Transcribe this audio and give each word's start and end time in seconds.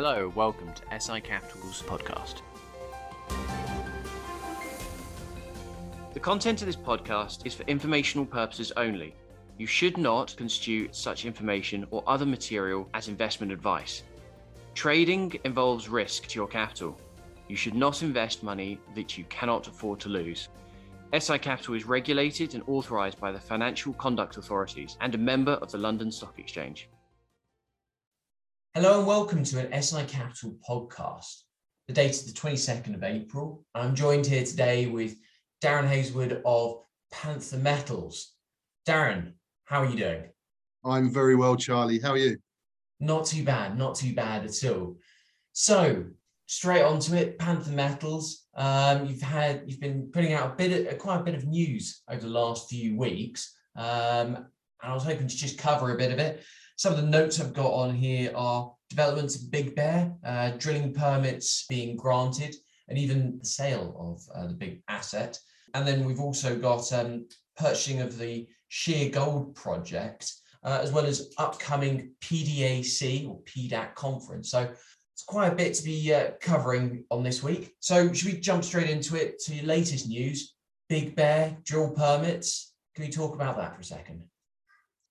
Hello, 0.00 0.30
welcome 0.36 0.72
to 0.74 1.00
SI 1.00 1.20
Capital's 1.20 1.82
podcast. 1.82 2.42
The 6.14 6.20
content 6.20 6.62
of 6.62 6.66
this 6.66 6.76
podcast 6.76 7.44
is 7.44 7.54
for 7.54 7.64
informational 7.64 8.24
purposes 8.24 8.70
only. 8.76 9.16
You 9.56 9.66
should 9.66 9.98
not 9.98 10.36
construe 10.36 10.86
such 10.92 11.24
information 11.24 11.84
or 11.90 12.04
other 12.06 12.24
material 12.24 12.88
as 12.94 13.08
investment 13.08 13.50
advice. 13.50 14.04
Trading 14.74 15.32
involves 15.42 15.88
risk 15.88 16.28
to 16.28 16.38
your 16.38 16.46
capital. 16.46 16.96
You 17.48 17.56
should 17.56 17.74
not 17.74 18.04
invest 18.04 18.44
money 18.44 18.78
that 18.94 19.18
you 19.18 19.24
cannot 19.24 19.66
afford 19.66 19.98
to 19.98 20.08
lose. 20.08 20.48
SI 21.12 21.38
Capital 21.38 21.74
is 21.74 21.86
regulated 21.86 22.54
and 22.54 22.62
authorised 22.68 23.18
by 23.18 23.32
the 23.32 23.40
Financial 23.40 23.92
Conduct 23.94 24.36
Authorities 24.36 24.96
and 25.00 25.12
a 25.16 25.18
member 25.18 25.54
of 25.54 25.72
the 25.72 25.78
London 25.78 26.12
Stock 26.12 26.38
Exchange. 26.38 26.88
Hello 28.80 28.98
and 28.98 29.08
welcome 29.08 29.42
to 29.42 29.58
an 29.58 29.82
SI 29.82 30.04
Capital 30.04 30.56
podcast. 30.64 31.42
The 31.88 31.94
date 31.94 32.10
is 32.10 32.32
the 32.32 32.40
22nd 32.40 32.94
of 32.94 33.02
April. 33.02 33.66
I'm 33.74 33.92
joined 33.92 34.24
here 34.24 34.44
today 34.44 34.86
with 34.86 35.16
Darren 35.60 35.88
Hazelwood 35.88 36.40
of 36.46 36.84
Panther 37.10 37.56
Metals. 37.56 38.34
Darren, 38.86 39.32
how 39.64 39.82
are 39.82 39.86
you 39.86 39.96
doing? 39.96 40.26
I'm 40.84 41.12
very 41.12 41.34
well, 41.34 41.56
Charlie. 41.56 41.98
How 41.98 42.12
are 42.12 42.18
you? 42.18 42.38
Not 43.00 43.26
too 43.26 43.42
bad, 43.42 43.76
not 43.76 43.96
too 43.96 44.14
bad 44.14 44.44
at 44.44 44.64
all. 44.70 44.96
So, 45.54 46.04
straight 46.46 46.84
onto 46.84 47.16
it, 47.16 47.36
Panther 47.36 47.72
Metals. 47.72 48.46
Um, 48.54 49.06
you've 49.06 49.22
had, 49.22 49.64
you've 49.66 49.80
been 49.80 50.08
putting 50.12 50.34
out 50.34 50.52
a 50.52 50.54
bit, 50.54 50.86
of, 50.86 50.98
quite 50.98 51.18
a 51.18 51.24
bit 51.24 51.34
of 51.34 51.46
news 51.46 52.02
over 52.08 52.20
the 52.20 52.28
last 52.28 52.70
few 52.70 52.96
weeks, 52.96 53.56
um, 53.74 54.36
and 54.36 54.92
I 54.92 54.94
was 54.94 55.02
hoping 55.02 55.26
to 55.26 55.36
just 55.36 55.58
cover 55.58 55.92
a 55.92 55.98
bit 55.98 56.12
of 56.12 56.20
it. 56.20 56.44
Some 56.78 56.94
of 56.94 57.00
the 57.00 57.08
notes 57.08 57.40
I've 57.40 57.54
got 57.54 57.72
on 57.72 57.92
here 57.92 58.30
are 58.36 58.72
developments 58.88 59.34
of 59.34 59.50
Big 59.50 59.74
Bear, 59.74 60.14
uh, 60.24 60.50
drilling 60.58 60.94
permits 60.94 61.66
being 61.68 61.96
granted, 61.96 62.54
and 62.86 62.96
even 62.96 63.36
the 63.40 63.44
sale 63.44 63.96
of 63.98 64.22
uh, 64.32 64.46
the 64.46 64.54
big 64.54 64.80
asset. 64.86 65.36
And 65.74 65.84
then 65.84 66.04
we've 66.04 66.20
also 66.20 66.56
got 66.56 66.92
um, 66.92 67.26
purchasing 67.56 68.00
of 68.00 68.16
the 68.16 68.46
Shear 68.68 69.10
Gold 69.10 69.56
project, 69.56 70.32
uh, 70.62 70.78
as 70.80 70.92
well 70.92 71.04
as 71.04 71.34
upcoming 71.36 72.12
PDAC 72.20 73.28
or 73.28 73.40
PDAC 73.40 73.96
conference. 73.96 74.52
So 74.52 74.62
it's 74.62 75.24
quite 75.26 75.52
a 75.52 75.56
bit 75.56 75.74
to 75.74 75.82
be 75.82 76.14
uh, 76.14 76.30
covering 76.40 77.02
on 77.10 77.24
this 77.24 77.42
week. 77.42 77.74
So 77.80 78.12
should 78.12 78.32
we 78.32 78.38
jump 78.38 78.62
straight 78.62 78.88
into 78.88 79.16
it 79.16 79.40
to 79.46 79.54
your 79.56 79.66
latest 79.66 80.06
news? 80.06 80.54
Big 80.88 81.16
Bear 81.16 81.56
drill 81.64 81.90
permits. 81.90 82.72
Can 82.94 83.04
we 83.04 83.10
talk 83.10 83.34
about 83.34 83.56
that 83.56 83.74
for 83.74 83.80
a 83.80 83.84
second? 83.84 84.22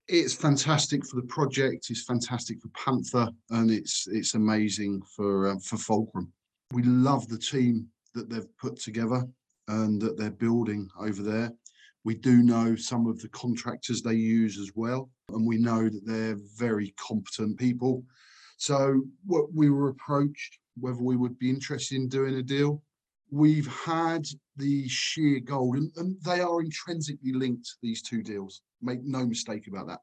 It's 0.07 0.33
fantastic 0.33 1.05
for 1.05 1.17
the 1.17 1.27
project. 1.27 1.87
It's 1.89 2.03
fantastic 2.03 2.61
for 2.61 2.69
Panther, 2.69 3.29
and 3.49 3.69
it's 3.69 4.07
it's 4.07 4.35
amazing 4.35 5.01
for 5.15 5.49
uh, 5.49 5.59
for 5.59 5.77
Fulcrum. 5.77 6.31
We 6.71 6.83
love 6.83 7.27
the 7.27 7.37
team 7.37 7.87
that 8.13 8.29
they've 8.29 8.57
put 8.57 8.77
together 8.77 9.25
and 9.67 10.01
that 10.01 10.17
they're 10.17 10.31
building 10.31 10.89
over 10.99 11.21
there. 11.21 11.51
We 12.05 12.15
do 12.15 12.41
know 12.41 12.75
some 12.75 13.05
of 13.05 13.19
the 13.19 13.27
contractors 13.29 14.01
they 14.01 14.13
use 14.13 14.57
as 14.57 14.71
well, 14.75 15.09
and 15.29 15.45
we 15.45 15.57
know 15.57 15.89
that 15.89 16.05
they're 16.05 16.37
very 16.57 16.93
competent 16.97 17.57
people 17.57 18.03
so 18.57 19.03
what 19.25 19.53
we 19.53 19.69
were 19.69 19.89
approached 19.89 20.57
whether 20.79 21.01
we 21.01 21.15
would 21.15 21.37
be 21.39 21.49
interested 21.49 21.95
in 21.95 22.07
doing 22.07 22.35
a 22.35 22.43
deal. 22.43 22.83
We've 23.31 23.67
had 23.67 24.27
the 24.57 24.87
shear 24.87 25.39
gold, 25.39 25.77
and, 25.77 25.91
and 25.97 26.17
they 26.23 26.39
are 26.41 26.61
intrinsically 26.61 27.33
linked. 27.33 27.75
These 27.81 28.01
two 28.01 28.21
deals, 28.23 28.61
make 28.81 29.03
no 29.03 29.25
mistake 29.25 29.67
about 29.67 29.87
that. 29.87 29.99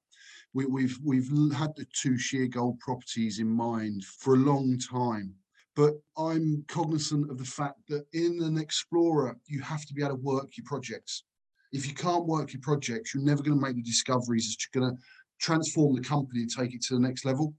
We, 0.52 0.66
we've 0.66 0.98
we've 1.04 1.30
had 1.52 1.74
the 1.76 1.86
two 1.92 2.18
shear 2.18 2.46
gold 2.46 2.78
properties 2.80 3.38
in 3.38 3.48
mind 3.48 4.04
for 4.04 4.34
a 4.34 4.38
long 4.38 4.78
time, 4.78 5.34
but 5.74 5.94
I'm 6.16 6.64
cognizant 6.68 7.30
of 7.30 7.38
the 7.38 7.44
fact 7.44 7.80
that 7.88 8.06
in 8.12 8.40
an 8.42 8.58
explorer, 8.58 9.36
you 9.46 9.60
have 9.62 9.84
to 9.86 9.94
be 9.94 10.02
able 10.02 10.16
to 10.16 10.22
work 10.22 10.56
your 10.56 10.64
projects. 10.66 11.24
If 11.72 11.88
you 11.88 11.94
can't 11.94 12.26
work 12.26 12.52
your 12.52 12.62
projects, 12.62 13.14
you're 13.14 13.24
never 13.24 13.42
going 13.42 13.58
to 13.58 13.66
make 13.66 13.74
the 13.74 13.82
discoveries 13.82 14.46
that's 14.46 14.66
going 14.66 14.94
to 14.94 15.02
transform 15.40 15.96
the 15.96 16.02
company 16.02 16.42
and 16.42 16.50
take 16.50 16.72
it 16.72 16.82
to 16.82 16.94
the 16.94 17.00
next 17.00 17.24
level 17.24 17.52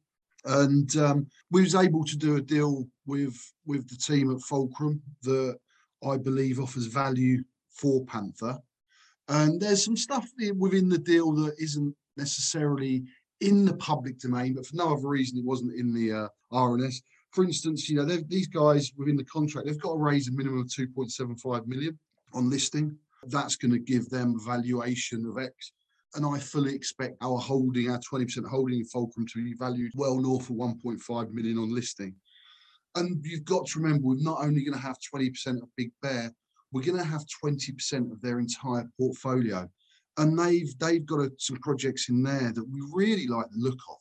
and 0.46 0.96
um, 0.98 1.28
we 1.52 1.62
was 1.62 1.76
able 1.76 2.04
to 2.04 2.18
do 2.18 2.38
a 2.38 2.42
deal 2.42 2.88
with 3.06 3.36
with 3.66 3.88
the 3.90 3.96
team 3.96 4.32
at 4.32 4.42
Fulcrum 4.42 5.02
that 5.24 5.58
I 6.06 6.18
believe 6.18 6.60
offers 6.60 6.86
value 6.86 7.44
for 7.70 8.06
Panther. 8.06 8.60
And 9.28 9.60
there's 9.60 9.84
some 9.84 9.98
stuff 9.98 10.30
within 10.56 10.90
the 10.90 10.98
deal 10.98 11.32
that 11.34 11.56
isn't 11.58 11.96
necessarily 12.16 13.04
in 13.42 13.66
the 13.66 13.76
public 13.76 14.20
domain, 14.20 14.54
but 14.54 14.66
for 14.66 14.76
no 14.76 14.94
other 14.94 15.08
reason 15.08 15.40
it 15.40 15.46
wasn't 15.46 15.74
in 15.74 15.94
the 15.94 16.12
uh, 16.12 16.28
RNS. 16.54 17.02
For 17.32 17.44
instance, 17.44 17.90
you 17.90 17.98
know 17.98 18.06
these 18.06 18.48
guys 18.48 18.94
within 18.98 19.18
the 19.18 19.26
contract 19.26 19.68
they've 19.68 19.82
got 19.82 19.94
to 19.94 20.00
raise 20.00 20.30
a 20.30 20.32
minimum 20.32 20.62
of 20.62 20.68
2.75 20.68 21.68
million 21.68 22.00
on 22.34 22.50
listing. 22.50 22.98
That's 23.28 23.56
going 23.56 23.72
to 23.72 23.80
give 23.80 24.10
them 24.10 24.40
valuation 24.46 25.26
of 25.26 25.38
X 25.38 25.74
and 26.16 26.26
I 26.26 26.40
fully 26.40 26.74
expect 26.74 27.18
our 27.22 27.38
holding, 27.38 27.92
our 27.92 28.00
20% 28.00 28.48
holding 28.48 28.80
in 28.80 28.86
Fulcrum 28.86 29.28
to 29.28 29.44
be 29.44 29.54
valued 29.54 29.92
well 29.96 30.20
north 30.20 30.50
of 30.50 30.56
1.5 30.56 31.32
million 31.32 31.58
on 31.58 31.74
listing. 31.74 32.16
And 32.96 33.24
you've 33.24 33.46
got 33.46 33.66
to 33.68 33.80
remember, 33.80 34.08
we're 34.08 34.16
not 34.16 34.42
only 34.42 34.64
going 34.64 34.78
to 34.78 34.86
have 34.86 34.98
20% 35.14 35.62
of 35.62 35.70
Big 35.76 35.92
Bear, 36.02 36.34
we're 36.72 36.84
going 36.84 36.98
to 36.98 37.04
have 37.04 37.26
20% 37.44 38.12
of 38.12 38.22
their 38.22 38.40
entire 38.40 38.90
portfolio. 39.00 39.70
And 40.18 40.38
they've 40.40 40.78
they've 40.80 41.06
got 41.06 41.20
a, 41.20 41.32
some 41.38 41.58
projects 41.58 42.08
in 42.10 42.24
there 42.24 42.54
that 42.54 42.70
we 42.70 42.82
really 42.94 43.28
like 43.28 43.48
the 43.50 43.60
look 43.60 43.80
of. 43.90 43.98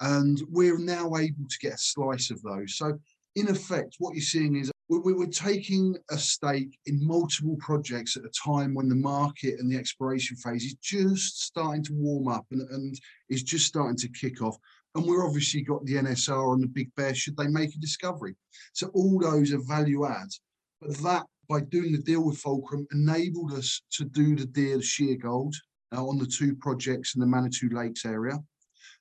And 0.00 0.42
we're 0.48 0.78
now 0.78 1.14
able 1.16 1.46
to 1.48 1.58
get 1.60 1.74
a 1.74 1.78
slice 1.78 2.30
of 2.30 2.42
those. 2.42 2.76
So 2.76 2.98
in 3.36 3.48
effect, 3.48 3.96
what 3.98 4.14
you're 4.14 4.22
seeing 4.22 4.56
is 4.56 4.70
we 4.88 5.12
were 5.12 5.26
taking 5.26 5.96
a 6.10 6.18
stake 6.18 6.76
in 6.86 7.06
multiple 7.06 7.56
projects 7.60 8.16
at 8.16 8.24
a 8.24 8.30
time 8.30 8.74
when 8.74 8.88
the 8.88 8.96
market 8.96 9.60
and 9.60 9.70
the 9.70 9.76
exploration 9.76 10.36
phase 10.36 10.64
is 10.64 10.74
just 10.74 11.42
starting 11.42 11.84
to 11.84 11.92
warm 11.94 12.26
up 12.26 12.44
and, 12.50 12.68
and 12.70 12.98
is 13.28 13.44
just 13.44 13.66
starting 13.66 13.96
to 13.96 14.08
kick 14.08 14.42
off. 14.42 14.56
And 14.94 15.06
we're 15.06 15.26
obviously 15.26 15.62
got 15.62 15.84
the 15.84 15.94
NSR 15.94 16.54
and 16.54 16.62
the 16.62 16.68
Big 16.68 16.92
Bear 16.96 17.14
should 17.14 17.36
they 17.36 17.46
make 17.46 17.74
a 17.74 17.78
discovery. 17.78 18.34
So 18.72 18.88
all 18.88 19.18
those 19.18 19.52
are 19.52 19.62
value 19.66 20.04
adds. 20.06 20.40
But 20.80 20.96
that, 20.98 21.26
by 21.48 21.60
doing 21.60 21.92
the 21.92 21.98
deal 21.98 22.24
with 22.24 22.38
Fulcrum, 22.38 22.86
enabled 22.92 23.52
us 23.52 23.82
to 23.92 24.04
do 24.04 24.34
the 24.34 24.46
deal 24.46 24.80
shear 24.80 25.16
gold 25.16 25.54
uh, 25.94 26.04
on 26.04 26.18
the 26.18 26.26
two 26.26 26.56
projects 26.56 27.14
in 27.14 27.20
the 27.20 27.26
Manitou 27.26 27.68
Lakes 27.68 28.04
area. 28.04 28.38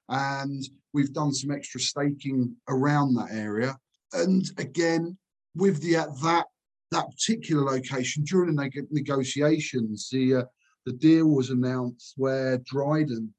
And 0.10 0.64
we've 0.94 1.14
done 1.14 1.34
some 1.34 1.52
extra 1.52 1.80
staking 1.80 2.56
around 2.68 3.16
that 3.16 3.32
area. 3.32 3.78
And 4.14 4.46
again, 4.58 5.18
with 5.56 5.82
the 5.82 5.98
at 5.98 6.22
that 6.22 6.46
that 6.92 7.10
particular 7.10 7.64
location 7.64 8.24
during 8.24 8.56
the 8.56 8.64
neg- 8.64 8.88
negotiations, 8.92 10.10
the 10.12 10.36
uh, 10.36 10.44
the 10.86 10.94
deal 10.94 11.28
was 11.28 11.50
announced 11.50 12.14
where 12.18 12.58
Dryden 12.60 13.34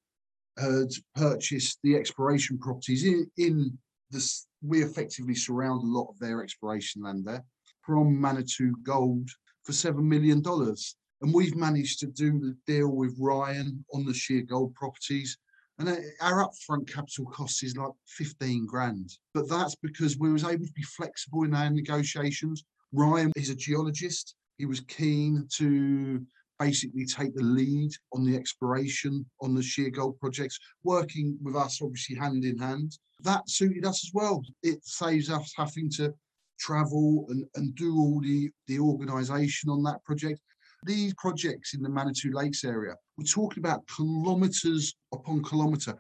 had 0.59 0.91
purchased 1.15 1.78
the 1.83 1.97
exploration 1.97 2.59
properties 2.59 3.05
in 3.05 3.31
in 3.37 3.78
this. 4.11 4.47
We 4.62 4.83
effectively 4.83 5.34
surround 5.34 5.83
a 5.83 5.87
lot 5.87 6.11
of 6.11 6.19
their 6.19 6.43
exploration 6.43 7.03
land 7.03 7.25
there 7.25 7.44
from 7.81 8.21
Manitou 8.21 8.75
Gold 8.83 9.31
for 9.62 9.72
seven 9.72 10.09
million 10.09 10.43
dollars, 10.43 10.97
and 11.22 11.33
we've 11.33 11.56
managed 11.56 12.00
to 12.00 12.06
do 12.06 12.38
the 12.38 12.56
deal 12.66 12.88
with 12.88 13.16
Ryan 13.19 13.84
on 13.94 14.05
the 14.05 14.15
shear 14.15 14.43
gold 14.43 14.75
properties 14.75 15.38
and 15.81 15.99
our 16.21 16.47
upfront 16.47 16.93
capital 16.93 17.25
cost 17.27 17.62
is 17.62 17.77
like 17.77 17.93
15 18.06 18.67
grand. 18.67 19.11
But 19.32 19.49
that's 19.49 19.75
because 19.77 20.19
we 20.19 20.31
was 20.31 20.44
able 20.44 20.67
to 20.67 20.72
be 20.72 20.82
flexible 20.82 21.44
in 21.44 21.55
our 21.55 21.71
negotiations. 21.71 22.65
Ryan 22.93 23.32
is 23.34 23.49
a 23.49 23.55
geologist. 23.55 24.34
He 24.59 24.67
was 24.67 24.81
keen 24.81 25.49
to 25.56 26.21
basically 26.60 27.06
take 27.06 27.34
the 27.34 27.43
lead 27.43 27.91
on 28.12 28.25
the 28.25 28.37
exploration 28.37 29.25
on 29.41 29.54
the 29.54 29.62
shear 29.62 29.91
gold 29.91 30.21
projects, 30.21 30.59
working 30.84 31.37
with 31.43 31.56
us 31.56 31.81
obviously 31.82 32.15
hand 32.15 32.44
in 32.44 32.59
hand. 32.59 32.96
That 33.23 33.49
suited 33.49 33.84
us 33.84 34.05
as 34.05 34.11
well. 34.14 34.43
It 34.62 34.84
saves 34.84 35.31
us 35.31 35.52
having 35.56 35.90
to 35.93 36.14
travel 36.61 37.26
and, 37.31 37.44
and 37.56 37.75
do 37.75 37.96
all 37.99 38.20
the, 38.20 38.50
the 38.69 38.79
organisation 38.79 39.70
on 39.70 39.82
that 39.84 40.05
project. 40.05 40.38
These 40.84 41.14
projects 41.14 41.75
in 41.75 41.82
the 41.82 41.88
Manitou 41.88 42.32
Lakes 42.32 42.62
area, 42.64 42.94
we're 43.17 43.25
talking 43.25 43.62
about 43.62 43.87
kilometres 43.96 44.94
upon 45.12 45.43
kilometre 45.43 45.99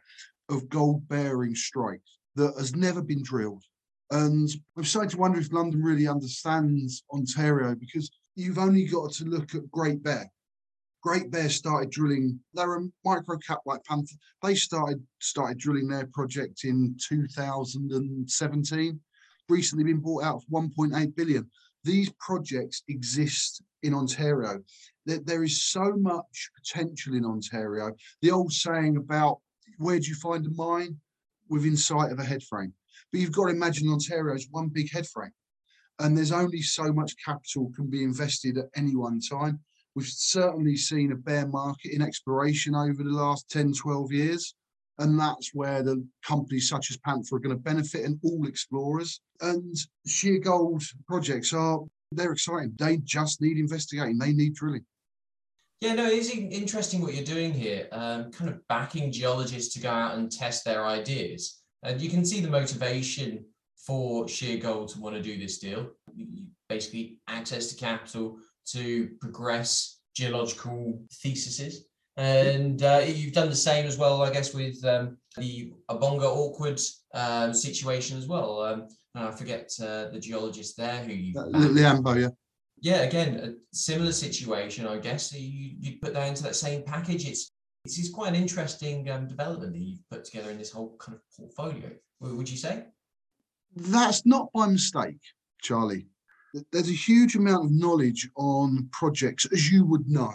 of 0.50 0.68
gold 0.68 1.08
bearing 1.08 1.54
strikes 1.54 2.18
that 2.36 2.54
has 2.58 2.74
never 2.76 3.02
been 3.02 3.22
drilled. 3.22 3.64
And 4.10 4.48
I'm 4.76 4.84
starting 4.84 5.10
to 5.10 5.18
wonder 5.18 5.38
if 5.38 5.52
London 5.52 5.82
really 5.82 6.08
understands 6.08 7.04
Ontario 7.12 7.74
because 7.74 8.10
you've 8.34 8.58
only 8.58 8.86
got 8.86 9.12
to 9.12 9.24
look 9.24 9.54
at 9.54 9.70
Great 9.70 10.02
Bear. 10.02 10.30
Great 11.02 11.30
Bear 11.30 11.48
started 11.48 11.90
drilling, 11.90 12.38
they're 12.52 12.76
a 12.76 12.88
micro 13.04 13.38
cap 13.38 13.60
like 13.64 13.82
Panther. 13.84 14.14
They 14.42 14.54
started 14.54 15.02
started 15.20 15.58
drilling 15.58 15.88
their 15.88 16.06
project 16.06 16.64
in 16.64 16.96
2017, 17.08 19.00
recently 19.48 19.84
been 19.84 20.00
bought 20.00 20.24
out 20.24 20.42
for 20.42 20.62
1.8 20.62 21.16
billion 21.16 21.48
these 21.82 22.12
projects 22.18 22.82
exist 22.88 23.62
in 23.82 23.94
Ontario. 23.94 24.62
There, 25.06 25.20
there 25.24 25.42
is 25.42 25.64
so 25.64 25.94
much 25.96 26.50
potential 26.54 27.14
in 27.14 27.24
Ontario. 27.24 27.94
The 28.20 28.30
old 28.30 28.52
saying 28.52 28.98
about 28.98 29.38
where 29.78 29.98
do 29.98 30.06
you 30.06 30.14
find 30.14 30.46
a 30.46 30.50
mine? 30.50 30.98
within 31.50 31.76
sight 31.76 32.12
of 32.12 32.18
a 32.18 32.24
head 32.24 32.42
frame. 32.44 32.72
But 33.10 33.20
you've 33.20 33.32
got 33.32 33.46
to 33.46 33.50
imagine 33.50 33.88
Ontario 33.88 34.34
is 34.34 34.46
one 34.50 34.68
big 34.68 34.90
head 34.92 35.06
frame, 35.08 35.32
and 35.98 36.16
there's 36.16 36.32
only 36.32 36.62
so 36.62 36.92
much 36.92 37.16
capital 37.22 37.72
can 37.74 37.90
be 37.90 38.04
invested 38.04 38.56
at 38.56 38.70
any 38.76 38.96
one 38.96 39.20
time. 39.20 39.58
We've 39.94 40.06
certainly 40.06 40.76
seen 40.76 41.12
a 41.12 41.16
bear 41.16 41.46
market 41.46 41.92
in 41.92 42.02
exploration 42.02 42.74
over 42.74 43.02
the 43.02 43.10
last 43.10 43.50
10, 43.50 43.72
12 43.72 44.12
years. 44.12 44.54
And 44.98 45.18
that's 45.18 45.50
where 45.54 45.82
the 45.82 46.06
companies 46.22 46.68
such 46.68 46.90
as 46.90 46.98
Panther 46.98 47.36
are 47.36 47.40
going 47.40 47.56
to 47.56 47.62
benefit 47.62 48.04
and 48.04 48.20
all 48.22 48.46
explorers. 48.46 49.20
And 49.40 49.74
shear 50.06 50.38
gold 50.38 50.82
projects 51.08 51.54
are, 51.54 51.80
they're 52.12 52.32
exciting. 52.32 52.74
They 52.78 52.98
just 52.98 53.40
need 53.40 53.56
investigating, 53.56 54.18
they 54.18 54.32
need 54.32 54.54
drilling. 54.54 54.84
Yeah, 55.80 55.94
no, 55.94 56.04
it 56.04 56.18
is 56.18 56.30
interesting 56.30 57.00
what 57.00 57.14
you're 57.14 57.24
doing 57.24 57.54
here, 57.54 57.88
um, 57.92 58.30
kind 58.30 58.50
of 58.50 58.68
backing 58.68 59.10
geologists 59.10 59.72
to 59.74 59.80
go 59.80 59.88
out 59.88 60.18
and 60.18 60.30
test 60.30 60.66
their 60.66 60.86
ideas. 60.86 61.62
And 61.82 61.98
you 61.98 62.10
can 62.10 62.22
see 62.26 62.40
the 62.40 62.50
motivation 62.50 63.46
for 63.78 64.28
Shear 64.28 64.58
Gold 64.58 64.90
to 64.90 65.00
want 65.00 65.16
to 65.16 65.22
do 65.22 65.38
this 65.38 65.58
deal. 65.58 65.88
Basically 66.68 67.18
access 67.28 67.68
to 67.68 67.76
capital 67.76 68.36
to 68.72 69.10
progress 69.20 70.00
geological 70.14 71.00
theses. 71.22 71.86
And 72.16 72.82
uh, 72.82 73.02
you've 73.06 73.32
done 73.32 73.48
the 73.48 73.56
same 73.56 73.86
as 73.86 73.96
well, 73.96 74.22
I 74.22 74.30
guess, 74.30 74.52
with 74.52 74.84
um, 74.84 75.16
the 75.36 75.72
Obonga 75.90 76.24
awkward 76.24 76.80
um, 77.14 77.54
situation 77.54 78.18
as 78.18 78.26
well. 78.26 78.60
Um, 78.62 78.88
I 79.14 79.30
forget 79.30 79.72
uh, 79.80 80.08
the 80.08 80.20
geologist 80.20 80.76
there 80.76 81.02
who 81.02 81.12
you. 81.12 81.38
Uh, 81.38 81.46
Liambo, 81.46 82.20
yeah 82.20 82.28
yeah, 82.80 83.02
again, 83.02 83.36
a 83.36 83.76
similar 83.76 84.12
situation, 84.12 84.86
I 84.86 84.98
guess. 84.98 85.32
You 85.32 85.74
you 85.78 85.98
put 86.00 86.14
that 86.14 86.28
into 86.28 86.42
that 86.44 86.56
same 86.56 86.82
package. 86.82 87.28
It's 87.28 87.52
it's, 87.84 87.98
it's 87.98 88.10
quite 88.10 88.28
an 88.28 88.34
interesting 88.34 89.08
um, 89.10 89.28
development 89.28 89.72
that 89.72 89.80
you've 89.80 90.08
put 90.10 90.24
together 90.24 90.50
in 90.50 90.58
this 90.58 90.70
whole 90.70 90.96
kind 90.98 91.16
of 91.16 91.22
portfolio. 91.36 91.90
Would 92.20 92.50
you 92.50 92.56
say? 92.56 92.84
That's 93.74 94.26
not 94.26 94.50
by 94.52 94.66
mistake, 94.66 95.20
Charlie. 95.60 96.06
There's 96.72 96.88
a 96.88 96.92
huge 96.92 97.36
amount 97.36 97.66
of 97.66 97.72
knowledge 97.72 98.28
on 98.36 98.88
projects, 98.92 99.46
as 99.52 99.70
you 99.70 99.84
would 99.84 100.08
know, 100.08 100.34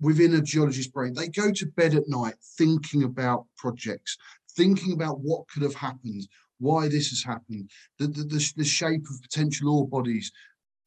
within 0.00 0.34
a 0.34 0.40
geologist's 0.40 0.92
brain. 0.92 1.14
They 1.14 1.28
go 1.28 1.50
to 1.50 1.66
bed 1.66 1.94
at 1.94 2.08
night 2.08 2.34
thinking 2.56 3.02
about 3.02 3.46
projects, 3.56 4.16
thinking 4.56 4.92
about 4.92 5.20
what 5.20 5.48
could 5.48 5.62
have 5.62 5.74
happened, 5.74 6.28
why 6.58 6.88
this 6.88 7.08
has 7.10 7.22
happened, 7.22 7.70
the, 7.98 8.06
the, 8.06 8.24
the, 8.24 8.52
the 8.56 8.64
shape 8.64 9.04
of 9.10 9.22
potential 9.22 9.74
ore 9.74 9.88
bodies, 9.88 10.32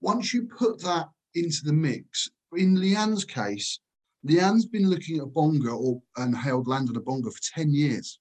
once 0.01 0.33
you 0.33 0.43
put 0.43 0.81
that 0.81 1.07
into 1.35 1.63
the 1.63 1.73
mix, 1.73 2.29
in 2.55 2.75
Leanne's 2.75 3.23
case, 3.23 3.79
Leanne's 4.23 4.65
been 4.65 4.89
looking 4.89 5.19
at 5.19 5.33
Bonga 5.33 5.71
or 5.71 6.01
and 6.17 6.35
held 6.35 6.67
land 6.67 6.89
on 6.89 6.95
Obonga 6.95 7.31
for 7.31 7.53
10 7.55 7.73
years 7.73 8.19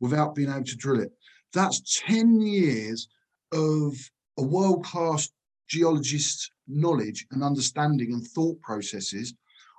without 0.00 0.34
being 0.34 0.50
able 0.50 0.64
to 0.64 0.76
drill 0.76 1.00
it. 1.00 1.12
That's 1.52 2.00
10 2.06 2.40
years 2.40 3.08
of 3.52 3.94
a 4.38 4.42
world-class 4.42 5.30
geologist's 5.68 6.50
knowledge 6.66 7.26
and 7.30 7.42
understanding 7.42 8.12
and 8.12 8.26
thought 8.26 8.60
processes 8.60 9.34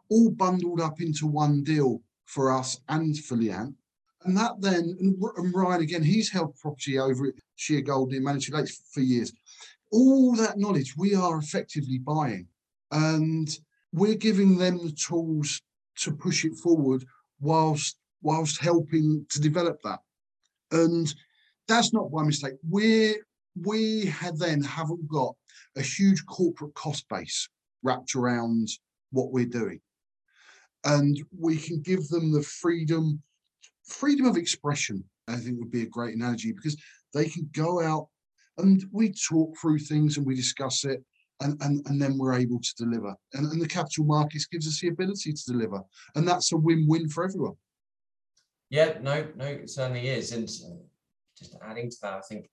all 0.10 0.32
bundled 0.32 0.82
up 0.82 1.02
into 1.02 1.28
one 1.28 1.64
deal 1.64 2.02
for 2.26 2.52
us 2.52 2.80
and 2.90 3.18
for 3.18 3.36
Leanne. 3.38 3.74
And 4.24 4.38
that 4.38 4.62
then, 4.62 4.96
and 5.00 5.54
Ryan 5.54 5.82
again, 5.82 6.04
he's 6.04 6.32
held 6.32 6.56
property 6.56 7.00
over 7.00 7.28
at 7.28 7.34
Shear 7.56 7.82
Gold 7.82 8.12
near 8.12 8.22
Manitou 8.22 8.54
Lakes 8.54 8.82
for 8.94 9.02
years. 9.02 9.34
All 9.92 10.36
that 10.36 10.58
knowledge 10.58 10.96
we 10.96 11.16
are 11.16 11.38
effectively 11.38 11.98
buying 11.98 12.48
and 12.92 13.58
we're 13.94 14.16
giving 14.16 14.58
them 14.58 14.78
the 14.78 14.92
tools 14.92 15.62
to 15.98 16.14
push 16.14 16.46
it 16.46 16.56
forward 16.56 17.04
whilst 17.40 17.98
whilst 18.22 18.62
helping 18.62 19.26
to 19.30 19.42
develop 19.42 19.82
that. 19.84 20.00
And 20.72 21.14
that's 21.68 21.94
not 21.94 22.12
by 22.12 22.24
mistake. 22.24 22.54
We're 22.68 23.16
we 23.60 24.14
then 24.36 24.62
haven't 24.62 25.08
got 25.08 25.36
a 25.78 25.82
huge 25.82 26.26
corporate 26.26 26.74
cost 26.74 27.08
base 27.10 27.48
wrapped 27.84 28.16
around 28.16 28.68
what 29.12 29.32
we're 29.32 29.46
doing 29.46 29.80
and 30.86 31.22
we 31.38 31.58
can 31.58 31.82
give 31.82 32.08
them 32.08 32.32
the 32.32 32.42
freedom 32.42 33.22
freedom 33.86 34.26
of 34.26 34.38
expression 34.38 35.04
i 35.28 35.36
think 35.36 35.60
would 35.60 35.72
be 35.72 35.84
a 35.84 35.90
great 35.90 36.16
analogy 36.16 36.52
because 36.54 36.78
they 37.14 37.26
can 37.26 37.50
go 37.54 37.82
out 37.82 38.08
and 38.58 38.84
we 38.92 39.14
talk 39.30 39.56
through 39.58 39.80
things 39.80 40.18
and 40.18 40.26
we 40.26 40.36
discuss 40.36 40.86
it 40.86 41.04
and, 41.42 41.60
and, 41.62 41.86
and 41.88 42.02
then 42.02 42.18
we're 42.18 42.38
able 42.38 42.60
to 42.60 42.76
deliver. 42.78 43.16
And, 43.34 43.52
and 43.52 43.62
the 43.62 43.68
capital 43.68 44.06
markets 44.06 44.46
gives 44.46 44.68
us 44.68 44.80
the 44.80 44.90
ability 44.90 45.34
to 45.34 45.44
deliver. 45.48 45.82
And 46.16 46.28
that's 46.28 46.52
a 46.52 46.58
win-win 46.58 47.10
for 47.10 47.24
everyone. 47.24 47.56
Yeah, 48.70 49.00
no, 49.02 49.28
no, 49.36 49.46
it 49.46 49.70
certainly 49.70 50.08
is. 50.08 50.32
And 50.32 50.44
uh, 50.44 50.84
just 51.38 51.58
adding 51.66 51.90
to 51.90 51.98
that, 52.04 52.14
I 52.14 52.22
think 52.22 52.50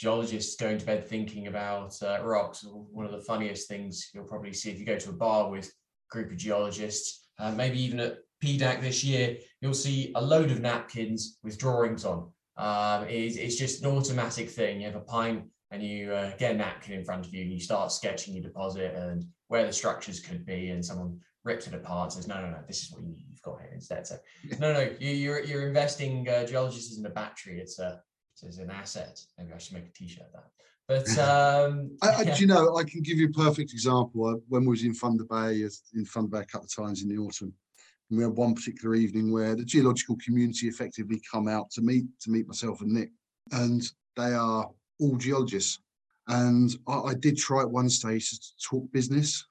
geologists 0.00 0.56
going 0.56 0.78
to 0.78 0.86
bed 0.86 1.06
thinking 1.06 1.46
about 1.46 1.94
uh, 2.02 2.18
rocks. 2.22 2.64
One 2.64 3.04
of 3.04 3.12
the 3.12 3.20
funniest 3.20 3.68
things 3.68 4.10
you'll 4.14 4.24
probably 4.24 4.54
see 4.54 4.70
if 4.70 4.78
you 4.78 4.86
go 4.86 4.98
to 4.98 5.10
a 5.10 5.12
bar 5.12 5.50
with 5.50 5.66
a 5.66 5.70
group 6.10 6.30
of 6.30 6.38
geologists, 6.38 7.28
uh, 7.38 7.52
maybe 7.52 7.78
even 7.82 8.00
at 8.00 8.16
PDAC 8.42 8.80
this 8.80 9.04
year, 9.04 9.36
you'll 9.60 9.74
see 9.74 10.10
a 10.14 10.22
load 10.22 10.50
of 10.50 10.60
napkins 10.60 11.38
with 11.44 11.58
drawings 11.58 12.06
on. 12.06 12.30
Um, 12.56 13.08
it's, 13.08 13.36
it's 13.36 13.56
just 13.56 13.84
an 13.84 13.90
automatic 13.90 14.48
thing. 14.48 14.80
You 14.80 14.86
have 14.86 14.96
a 14.96 15.00
pint 15.00 15.44
and 15.70 15.82
you 15.82 16.12
uh, 16.12 16.34
get 16.38 16.54
a 16.54 16.56
napkin 16.56 16.94
in 16.94 17.04
front 17.04 17.26
of 17.26 17.34
you 17.34 17.42
and 17.42 17.52
you 17.52 17.60
start 17.60 17.92
sketching 17.92 18.32
your 18.32 18.42
deposit 18.42 18.94
and 18.94 19.26
where 19.48 19.66
the 19.66 19.72
structures 19.72 20.18
could 20.18 20.46
be 20.46 20.70
and 20.70 20.82
someone 20.82 21.20
rips 21.44 21.66
it 21.66 21.74
apart 21.74 22.04
and 22.04 22.12
says, 22.14 22.26
no, 22.26 22.40
no, 22.40 22.48
no, 22.48 22.58
this 22.66 22.82
is 22.82 22.90
what 22.90 23.02
you, 23.02 23.16
have 23.32 23.42
got 23.42 23.60
here 23.60 23.72
instead. 23.74 24.06
So 24.06 24.16
no, 24.58 24.72
no, 24.72 24.90
you, 24.98 25.10
are 25.10 25.40
you're, 25.40 25.44
you're 25.44 25.68
investing 25.68 26.26
uh, 26.26 26.46
geologists 26.46 26.92
isn't 26.92 27.06
a 27.06 27.10
battery. 27.10 27.60
It's 27.60 27.78
a, 27.78 28.00
it's 28.46 28.58
an 28.58 28.70
asset. 28.70 29.20
Maybe 29.38 29.52
I 29.52 29.58
should 29.58 29.74
make 29.74 29.86
a 29.86 29.92
t-shirt 29.92 30.26
of 30.26 30.32
that. 30.32 30.50
But 30.90 31.08
um, 31.18 31.96
I, 32.02 32.08
I, 32.08 32.22
yeah. 32.22 32.36
you 32.36 32.48
know, 32.48 32.76
I 32.76 32.82
can 32.82 33.00
give 33.02 33.16
you 33.16 33.28
a 33.28 33.32
perfect 33.32 33.72
example. 33.72 34.42
When 34.48 34.62
we 34.62 34.70
was 34.70 34.82
in 34.82 34.92
Thunder 34.92 35.22
Bay, 35.24 35.62
in 35.94 36.04
Thunder 36.04 36.28
Bay 36.28 36.40
a 36.40 36.44
couple 36.44 36.66
of 36.66 36.74
times 36.74 37.02
in 37.02 37.08
the 37.08 37.16
autumn, 37.16 37.54
and 38.10 38.18
we 38.18 38.24
had 38.24 38.32
one 38.32 38.54
particular 38.54 38.96
evening 38.96 39.30
where 39.30 39.54
the 39.54 39.64
geological 39.64 40.16
community 40.24 40.66
effectively 40.66 41.22
come 41.30 41.46
out 41.46 41.70
to 41.70 41.80
meet 41.80 42.06
to 42.22 42.30
meet 42.30 42.48
myself 42.48 42.80
and 42.80 42.92
Nick, 42.92 43.10
and 43.52 43.82
they 44.16 44.32
are 44.32 44.68
all 44.98 45.16
geologists. 45.16 45.78
And 46.26 46.76
I, 46.88 46.98
I 46.98 47.14
did 47.14 47.36
try 47.36 47.60
at 47.60 47.70
one 47.70 47.88
stage 47.88 48.30
to 48.30 48.38
talk 48.60 48.90
business, 48.92 49.46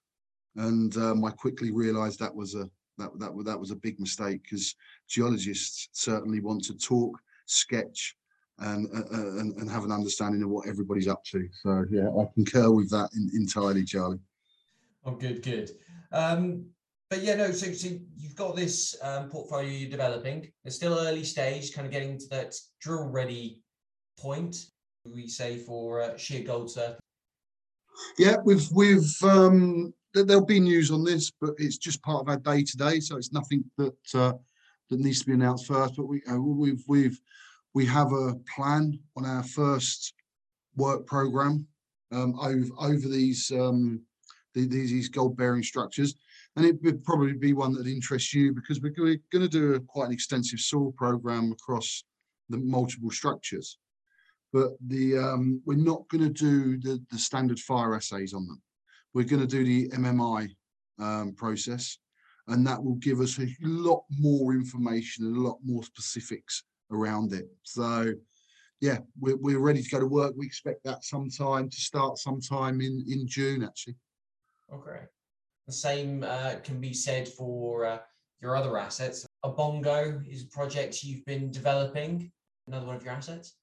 and 0.57 0.95
um, 0.97 1.23
I 1.23 1.31
quickly 1.31 1.71
realised 1.71 2.19
that 2.19 2.35
was 2.35 2.55
a 2.55 2.69
that 2.97 3.17
that 3.17 3.31
that 3.45 3.59
was 3.59 3.71
a 3.71 3.77
big 3.77 3.97
mistake 3.97 4.43
because 4.43 4.75
geologists 5.07 5.87
certainly 5.93 6.41
want 6.41 6.65
to 6.65 6.77
talk, 6.77 7.17
sketch, 7.45 8.17
and, 8.61 8.87
uh, 8.93 9.15
uh, 9.15 9.39
and 9.39 9.55
and 9.57 9.69
have 9.69 9.83
an 9.83 9.91
understanding 9.91 10.43
of 10.43 10.49
what 10.49 10.67
everybody's 10.67 11.07
up 11.07 11.23
to. 11.25 11.47
So 11.63 11.85
yeah, 11.89 12.09
I 12.09 12.25
concur 12.33 12.71
with 12.71 12.89
that 12.91 13.09
in, 13.15 13.29
entirely, 13.33 13.83
Charlie. 13.83 14.19
Oh, 15.05 15.11
good, 15.11 15.41
good. 15.41 15.71
Um, 16.11 16.65
but 17.09 17.23
yeah, 17.23 17.35
no. 17.35 17.51
So, 17.51 17.71
so 17.71 17.89
you've 18.17 18.35
got 18.35 18.55
this 18.55 18.95
um, 19.01 19.29
portfolio 19.29 19.69
you're 19.69 19.89
developing. 19.89 20.51
It's 20.65 20.75
still 20.75 20.93
early 20.93 21.23
stage, 21.23 21.73
kind 21.73 21.85
of 21.85 21.91
getting 21.91 22.17
to 22.19 22.27
that 22.29 22.55
drill 22.81 23.09
ready 23.09 23.61
point. 24.19 24.65
We 25.05 25.27
say 25.27 25.57
for 25.57 26.01
uh, 26.01 26.17
shear 26.17 26.43
gold 26.43 26.69
surf. 26.69 26.97
Yeah, 28.17 28.37
we've 28.43 28.69
we've 28.71 29.23
um, 29.23 29.93
there'll 30.13 30.45
be 30.45 30.59
news 30.59 30.91
on 30.91 31.03
this, 31.03 31.31
but 31.31 31.55
it's 31.57 31.77
just 31.77 32.01
part 32.03 32.21
of 32.21 32.29
our 32.29 32.37
day 32.37 32.63
to 32.63 32.77
day, 32.77 32.99
so 32.99 33.17
it's 33.17 33.31
nothing 33.31 33.63
that 33.77 33.95
uh, 34.13 34.33
that 34.89 34.99
needs 34.99 35.21
to 35.21 35.25
be 35.25 35.33
announced 35.33 35.67
first. 35.67 35.95
But 35.95 36.05
we 36.05 36.21
uh, 36.29 36.37
we've 36.37 36.83
we've 36.87 37.19
we 37.73 37.85
have 37.85 38.11
a 38.11 38.35
plan 38.55 38.99
on 39.15 39.25
our 39.25 39.43
first 39.43 40.13
work 40.75 41.05
program 41.05 41.67
um, 42.11 42.39
over 42.39 42.65
over 42.79 43.07
these 43.07 43.51
um, 43.51 44.01
these, 44.53 44.69
these 44.69 45.09
gold 45.09 45.37
bearing 45.37 45.63
structures 45.63 46.15
and 46.55 46.65
it 46.65 46.81
would 46.83 47.03
probably 47.03 47.33
be 47.33 47.53
one 47.53 47.73
that 47.73 47.87
interests 47.87 48.33
you 48.33 48.53
because 48.53 48.81
we're 48.81 48.89
going 48.89 49.19
to 49.31 49.47
do 49.47 49.75
a, 49.75 49.79
quite 49.79 50.07
an 50.07 50.11
extensive 50.11 50.59
soil 50.59 50.91
program 50.97 51.51
across 51.51 52.03
the 52.49 52.57
multiple 52.57 53.11
structures. 53.11 53.77
But 54.51 54.71
the 54.87 55.17
um, 55.17 55.61
we're 55.65 55.77
not 55.77 56.07
going 56.09 56.23
to 56.23 56.29
do 56.29 56.77
the, 56.79 57.01
the 57.11 57.19
standard 57.19 57.59
fire 57.59 57.95
assays 57.95 58.33
on 58.33 58.47
them. 58.47 58.61
We're 59.13 59.25
going 59.25 59.41
to 59.41 59.47
do 59.47 59.63
the 59.63 59.89
MMI 59.89 60.49
um, 60.99 61.33
process, 61.35 61.99
and 62.47 62.65
that 62.65 62.83
will 62.83 62.95
give 62.95 63.21
us 63.21 63.39
a 63.39 63.47
lot 63.61 64.03
more 64.09 64.53
information 64.53 65.27
and 65.27 65.37
a 65.37 65.41
lot 65.41 65.59
more 65.63 65.83
specifics 65.83 66.63
around 66.91 67.33
it. 67.33 67.47
So, 67.63 68.13
yeah, 68.81 68.99
we're, 69.19 69.37
we're 69.37 69.59
ready 69.59 69.81
to 69.81 69.89
go 69.89 69.99
to 69.99 70.05
work. 70.05 70.33
We 70.37 70.45
expect 70.45 70.83
that 70.85 71.03
sometime 71.03 71.69
to 71.69 71.77
start 71.77 72.17
sometime 72.17 72.81
in, 72.81 73.03
in 73.07 73.27
June, 73.27 73.63
actually. 73.63 73.95
Okay. 74.73 75.01
The 75.67 75.73
same 75.73 76.23
uh, 76.23 76.55
can 76.63 76.79
be 76.79 76.93
said 76.93 77.27
for 77.27 77.85
uh, 77.85 77.99
your 78.41 78.55
other 78.55 78.77
assets. 78.77 79.25
Obonga 79.43 80.27
is 80.27 80.43
a 80.43 80.47
project 80.47 81.03
you've 81.03 81.25
been 81.25 81.51
developing, 81.51 82.31
another 82.67 82.85
one 82.85 82.95
of 82.95 83.03
your 83.03 83.13
assets? 83.13 83.55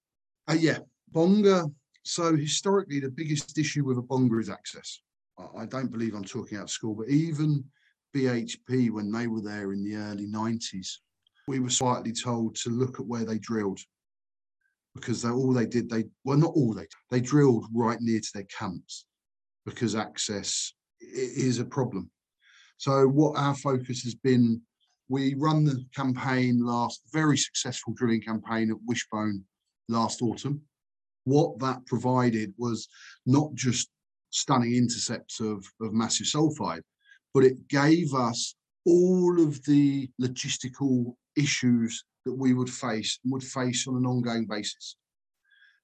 Uh, 0.49 0.56
yeah, 0.59 0.78
bongo. 1.11 1.73
So 2.02 2.37
historically, 2.37 3.00
the 3.00 3.11
biggest 3.11 3.59
issue 3.59 3.85
with 3.85 3.97
Obonga 3.97 4.40
is 4.40 4.50
access. 4.50 5.00
I 5.56 5.66
don't 5.66 5.90
believe 5.90 6.14
I'm 6.14 6.25
talking 6.25 6.56
out 6.59 6.64
of 6.64 6.71
school, 6.71 6.95
but 6.95 7.09
even 7.09 7.64
BHP, 8.14 8.90
when 8.90 9.11
they 9.12 9.26
were 9.26 9.42
there 9.42 9.73
in 9.73 9.85
the 9.85 9.97
early 9.97 10.26
90s, 10.26 10.99
we 11.46 11.60
were 11.60 11.70
slightly 11.70 12.12
told 12.12 12.56
to 12.56 12.70
look 12.70 12.98
at 12.98 13.06
where 13.06 13.24
they 13.24 13.38
drilled 13.38 13.80
because 14.94 15.22
they, 15.22 15.28
all 15.28 15.52
they 15.52 15.66
did, 15.66 15.88
they 15.88 16.04
well, 16.24 16.38
not 16.38 16.52
all 16.54 16.74
they 16.74 16.86
they 17.10 17.20
drilled 17.20 17.66
right 17.74 18.00
near 18.00 18.20
to 18.20 18.30
their 18.34 18.44
camps 18.44 19.04
because 19.64 19.94
access 19.94 20.72
is 21.00 21.58
a 21.58 21.64
problem. 21.64 22.10
So 22.78 23.06
what 23.06 23.38
our 23.38 23.54
focus 23.54 24.02
has 24.02 24.14
been, 24.14 24.60
we 25.08 25.34
run 25.34 25.64
the 25.64 25.84
campaign 25.94 26.64
last 26.64 27.02
very 27.12 27.36
successful 27.36 27.94
drilling 27.94 28.22
campaign 28.22 28.70
at 28.70 28.76
Wishbone 28.86 29.44
last 29.88 30.22
autumn. 30.22 30.62
What 31.24 31.58
that 31.60 31.84
provided 31.86 32.54
was 32.58 32.88
not 33.24 33.54
just 33.54 33.88
stunning 34.30 34.74
intercepts 34.74 35.40
of, 35.40 35.64
of 35.80 35.92
massive 35.92 36.26
sulfide, 36.26 36.82
but 37.34 37.44
it 37.44 37.68
gave 37.68 38.14
us 38.14 38.54
all 38.84 39.40
of 39.40 39.62
the 39.64 40.08
logistical 40.20 41.14
issues 41.37 42.05
that 42.25 42.35
we 42.35 42.52
would 42.52 42.71
face 42.71 43.19
and 43.25 43.33
would 43.33 43.43
face 43.43 43.87
on 43.87 43.97
an 43.97 44.07
ongoing 44.07 44.47
basis. 44.47 44.97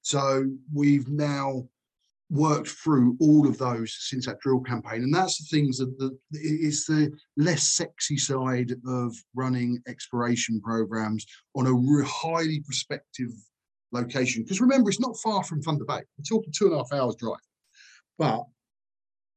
So 0.01 0.45
we've 0.73 1.07
now 1.07 1.67
worked 2.29 2.67
through 2.67 3.15
all 3.19 3.47
of 3.47 3.57
those 3.57 3.95
since 3.99 4.25
that 4.25 4.39
drill 4.39 4.59
campaign, 4.61 5.03
and 5.03 5.13
that's 5.13 5.37
the 5.37 5.55
things 5.55 5.77
that 5.77 5.97
the, 5.97 6.17
it's 6.31 6.85
the 6.85 7.11
less 7.37 7.63
sexy 7.63 8.17
side 8.17 8.73
of 8.85 9.15
running 9.35 9.81
exploration 9.87 10.59
programs 10.61 11.25
on 11.55 11.67
a 11.67 12.05
highly 12.05 12.59
prospective 12.61 13.29
location. 13.91 14.43
Because 14.43 14.61
remember, 14.61 14.89
it's 14.89 14.99
not 14.99 15.17
far 15.23 15.43
from 15.43 15.61
Thunder 15.61 15.85
Bay. 15.85 16.01
We're 16.17 16.23
talking 16.27 16.51
two 16.51 16.65
and 16.65 16.73
a 16.73 16.77
half 16.77 16.91
hours 16.91 17.15
drive, 17.15 17.37
but 18.17 18.43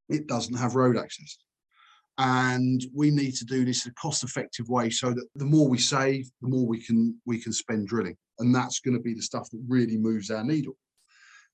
it 0.08 0.26
doesn't 0.26 0.56
have 0.56 0.74
road 0.74 0.96
access 0.96 1.36
and 2.18 2.84
we 2.94 3.10
need 3.10 3.32
to 3.32 3.44
do 3.44 3.64
this 3.64 3.84
in 3.84 3.90
a 3.90 3.94
cost 3.94 4.24
effective 4.24 4.68
way 4.68 4.88
so 4.88 5.10
that 5.12 5.26
the 5.34 5.44
more 5.44 5.68
we 5.68 5.78
save 5.78 6.30
the 6.40 6.48
more 6.48 6.66
we 6.66 6.80
can 6.82 7.14
we 7.26 7.38
can 7.38 7.52
spend 7.52 7.88
drilling. 7.88 8.16
And 8.38 8.54
that's 8.54 8.80
going 8.80 8.96
to 8.96 9.02
be 9.02 9.14
the 9.14 9.22
stuff 9.22 9.48
that 9.50 9.62
really 9.68 9.96
moves 9.96 10.30
our 10.30 10.44
needle. 10.44 10.76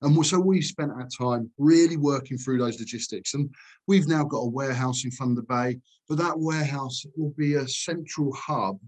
And 0.01 0.25
so 0.25 0.39
we 0.39 0.61
spent 0.61 0.91
our 0.91 1.07
time 1.17 1.49
really 1.57 1.95
working 1.95 2.37
through 2.37 2.57
those 2.57 2.77
logistics. 2.79 3.35
And 3.35 3.49
we've 3.87 4.07
now 4.07 4.25
got 4.25 4.39
a 4.39 4.49
warehouse 4.49 5.05
in 5.05 5.11
Thunder 5.11 5.43
Bay 5.43 5.79
but 6.07 6.17
that 6.17 6.37
warehouse 6.37 7.05
will 7.15 7.33
be 7.37 7.55
a 7.55 7.67
central 7.67 8.33
hub 8.33 8.79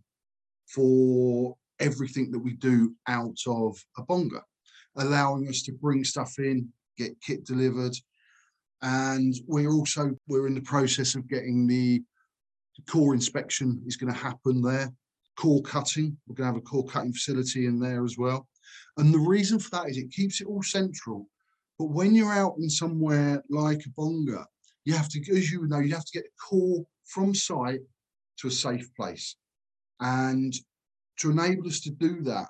for 0.67 1.55
everything 1.79 2.31
that 2.31 2.39
we 2.39 2.53
do 2.53 2.93
out 3.07 3.37
of 3.47 3.77
Obonga 3.97 4.41
allowing 4.97 5.47
us 5.47 5.61
to 5.63 5.73
bring 5.73 6.03
stuff 6.03 6.33
in 6.39 6.69
get 6.97 7.19
kit 7.21 7.45
delivered 7.45 7.95
and 8.81 9.33
we're 9.47 9.71
also 9.71 10.11
we're 10.27 10.47
in 10.47 10.55
the 10.55 10.61
process 10.61 11.15
of 11.15 11.27
getting 11.27 11.67
the 11.67 12.01
core 12.89 13.13
inspection 13.13 13.81
is 13.85 13.95
going 13.95 14.13
to 14.13 14.19
happen 14.19 14.61
there. 14.61 14.91
Core 15.37 15.61
cutting 15.61 16.17
we're 16.27 16.35
going 16.35 16.47
to 16.47 16.53
have 16.53 16.61
a 16.61 16.65
core 16.65 16.85
cutting 16.85 17.13
facility 17.13 17.65
in 17.65 17.79
there 17.79 18.03
as 18.03 18.17
well. 18.17 18.47
And 18.97 19.13
the 19.13 19.19
reason 19.19 19.59
for 19.59 19.69
that 19.71 19.89
is 19.89 19.97
it 19.97 20.11
keeps 20.11 20.41
it 20.41 20.47
all 20.47 20.63
central. 20.63 21.27
But 21.77 21.89
when 21.89 22.15
you're 22.15 22.33
out 22.33 22.55
in 22.57 22.69
somewhere 22.69 23.43
like 23.49 23.79
Obonga, 23.79 24.45
you 24.85 24.93
have 24.93 25.09
to 25.09 25.19
as 25.35 25.51
you 25.51 25.67
know 25.67 25.79
you 25.79 25.93
have 25.93 26.05
to 26.05 26.13
get 26.13 26.23
the 26.23 26.29
core 26.49 26.85
from 27.05 27.35
site 27.35 27.81
to 28.39 28.47
a 28.47 28.51
safe 28.51 28.93
place. 28.95 29.35
And 29.99 30.53
to 31.19 31.31
enable 31.31 31.67
us 31.67 31.79
to 31.81 31.91
do 31.91 32.21
that 32.23 32.47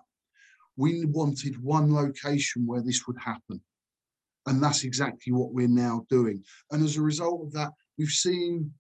we 0.78 1.06
wanted 1.06 1.62
one 1.64 1.94
location 1.94 2.66
where 2.66 2.82
this 2.82 3.08
would 3.08 3.18
happen 3.18 3.62
and 4.48 4.62
that's 4.62 4.84
exactly 4.84 5.34
what 5.34 5.54
we're 5.54 5.68
now 5.68 6.06
doing. 6.10 6.44
And 6.72 6.84
as 6.84 6.98
a 6.98 7.02
result 7.02 7.42
of 7.44 7.54
that, 7.54 7.72
we've 7.98 8.10
seen 8.10 8.72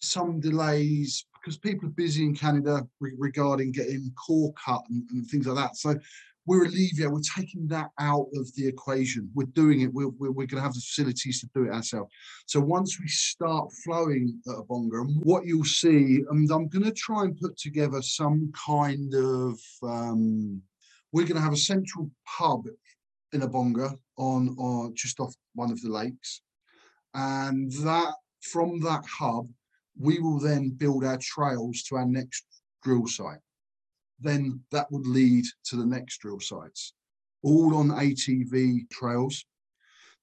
some 0.00 0.40
delays 0.40 1.26
because 1.40 1.58
people 1.58 1.88
are 1.88 1.92
busy 1.92 2.24
in 2.24 2.34
Canada 2.34 2.86
re- 3.00 3.14
regarding 3.18 3.72
getting 3.72 4.10
core 4.26 4.52
cut 4.64 4.82
and, 4.88 5.02
and, 5.10 5.26
things 5.26 5.46
like 5.46 5.56
that. 5.56 5.76
So 5.76 5.94
we're 6.46 6.64
alleviating, 6.64 7.12
we're 7.12 7.20
taking 7.36 7.66
that 7.68 7.90
out 7.98 8.26
of 8.34 8.54
the 8.54 8.66
equation. 8.66 9.30
We're 9.34 9.46
doing 9.46 9.82
it, 9.82 9.92
we're, 9.92 10.08
we're, 10.08 10.30
we're 10.30 10.46
going 10.46 10.56
to 10.56 10.62
have 10.62 10.74
the 10.74 10.80
facilities 10.80 11.40
to 11.40 11.48
do 11.54 11.64
it 11.64 11.74
ourselves. 11.74 12.10
So 12.46 12.60
once 12.60 12.98
we 13.00 13.08
start 13.08 13.70
flowing 13.84 14.40
at 14.46 14.54
Obonga, 14.54 15.02
and 15.02 15.22
what 15.22 15.46
you'll 15.46 15.64
see, 15.64 16.22
and 16.30 16.50
I'm 16.50 16.68
going 16.68 16.84
to 16.84 16.92
try 16.92 17.24
and 17.24 17.38
put 17.38 17.58
together 17.58 18.00
some 18.02 18.52
kind 18.66 19.14
of, 19.14 19.58
um, 19.82 20.62
we're 21.12 21.26
going 21.26 21.36
to 21.36 21.42
have 21.42 21.52
a 21.52 21.58
central 21.58 22.10
hub 22.26 22.66
in 23.32 23.40
Obonga 23.40 23.98
on, 24.16 24.54
or 24.58 24.90
just 24.94 25.20
off 25.20 25.34
one 25.54 25.70
of 25.70 25.80
the 25.82 25.90
lakes. 25.90 26.42
And 27.14 27.70
that 27.72 28.14
from 28.42 28.80
that 28.80 29.04
hub, 29.06 29.48
we 29.98 30.18
will 30.18 30.38
then 30.38 30.70
build 30.70 31.04
our 31.04 31.18
trails 31.18 31.82
to 31.84 31.96
our 31.96 32.06
next 32.06 32.44
drill 32.82 33.06
site. 33.06 33.38
Then 34.20 34.60
that 34.70 34.90
would 34.90 35.06
lead 35.06 35.44
to 35.66 35.76
the 35.76 35.86
next 35.86 36.18
drill 36.18 36.40
sites, 36.40 36.94
all 37.42 37.76
on 37.76 37.88
ATV 37.88 38.88
trails. 38.90 39.44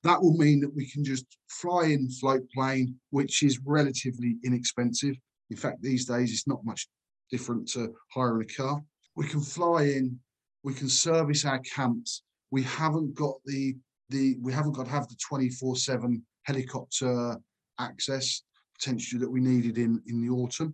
That 0.04 0.22
will 0.22 0.38
mean 0.38 0.60
that 0.62 0.74
we 0.74 0.90
can 0.90 1.04
just 1.04 1.26
fly 1.48 1.86
in 1.86 2.10
float 2.10 2.50
plane, 2.54 2.96
which 3.12 3.44
is 3.44 3.60
relatively 3.64 4.38
inexpensive. 4.44 5.16
In 5.50 5.58
fact, 5.58 5.82
these 5.82 6.06
days 6.06 6.32
it's 6.32 6.48
not 6.48 6.66
much 6.66 6.88
different 7.30 7.68
to 7.70 7.94
hiring 8.14 8.42
a 8.50 8.54
car. 8.54 8.82
We 9.16 9.28
can 9.28 9.42
fly 9.42 9.84
in, 9.84 10.20
we 10.64 10.74
can 10.74 10.90
service 10.90 11.46
our 11.46 11.60
camps 11.60 12.24
we 12.52 12.64
haven't 12.64 13.16
got 13.16 13.36
the 13.46 13.76
the 14.10 14.38
we 14.42 14.54
haven't 14.54 14.74
got 14.74 14.86
to 14.86 14.92
have 14.92 15.08
the 15.08 15.16
24 15.16 15.76
7 15.76 16.22
helicopter 16.44 17.38
access 17.80 18.44
potentially 18.78 19.20
that 19.20 19.30
we 19.30 19.40
needed 19.40 19.78
in 19.78 20.02
in 20.08 20.22
the 20.22 20.30
autumn. 20.30 20.74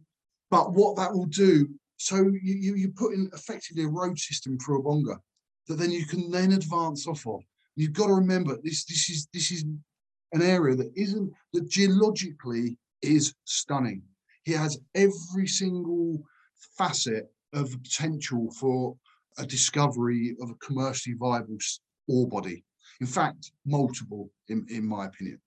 But 0.49 0.73
what 0.73 0.95
that 0.97 1.13
will 1.13 1.27
do 1.27 1.69
so 1.97 2.17
you 2.17 2.39
you, 2.41 2.75
you 2.75 2.89
put 2.89 3.13
in 3.13 3.29
effectively 3.33 3.83
a 3.83 3.87
road 3.87 4.17
system 4.17 4.57
for 4.59 4.81
Obonga 4.81 5.17
that 5.67 5.75
then 5.75 5.91
you 5.91 6.05
can 6.05 6.31
then 6.31 6.53
advance 6.53 7.07
off 7.07 7.25
of. 7.27 7.41
You've 7.75 7.93
got 7.93 8.07
to 8.07 8.13
remember 8.13 8.57
this 8.63 8.85
this 8.85 9.09
is 9.09 9.27
this 9.33 9.51
is 9.51 9.65
an 10.33 10.41
area 10.41 10.75
that 10.75 10.91
isn't 10.95 11.31
that 11.53 11.69
geologically 11.69 12.77
is 13.01 13.33
stunning. 13.45 14.01
He 14.43 14.53
has 14.53 14.79
every 14.95 15.47
single 15.47 16.23
facet 16.77 17.29
of 17.53 17.71
potential 17.83 18.51
for 18.59 18.95
a 19.37 19.45
discovery 19.45 20.35
of 20.41 20.49
a 20.49 20.55
commercially 20.55 21.15
viable 21.17 21.57
ore 22.07 22.27
body. 22.27 22.63
In 23.01 23.07
fact, 23.07 23.51
multiple, 23.65 24.31
in, 24.49 24.65
in 24.69 24.85
my 24.85 25.05
opinion. 25.05 25.39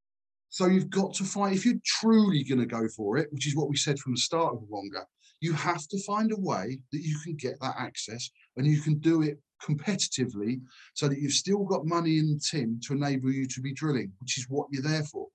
So 0.48 0.66
you've 0.66 0.90
got 0.90 1.14
to 1.14 1.24
find, 1.24 1.54
if 1.54 1.64
you're 1.64 1.74
truly 1.84 2.42
going 2.42 2.58
to 2.60 2.66
go 2.66 2.88
for 2.88 3.16
it, 3.18 3.32
which 3.32 3.46
is 3.46 3.54
what 3.56 3.68
we 3.68 3.76
said 3.76 3.98
from 3.98 4.14
the 4.14 4.20
start 4.20 4.54
of 4.54 4.62
Wonga, 4.68 5.06
you 5.40 5.52
have 5.52 5.86
to 5.88 6.02
find 6.02 6.32
a 6.32 6.40
way 6.40 6.80
that 6.92 7.02
you 7.02 7.18
can 7.20 7.34
get 7.36 7.58
that 7.60 7.76
access 7.78 8.30
and 8.56 8.66
you 8.66 8.80
can 8.80 8.98
do 8.98 9.22
it 9.22 9.38
competitively 9.62 10.60
so 10.94 11.08
that 11.08 11.18
you've 11.18 11.32
still 11.32 11.64
got 11.64 11.86
money 11.86 12.18
in 12.18 12.28
the 12.28 12.40
tin 12.40 12.80
to 12.84 12.94
enable 12.94 13.30
you 13.30 13.46
to 13.46 13.60
be 13.60 13.72
drilling, 13.72 14.12
which 14.20 14.38
is 14.38 14.46
what 14.48 14.66
you're 14.70 14.82
there 14.82 15.04
for. 15.04 15.28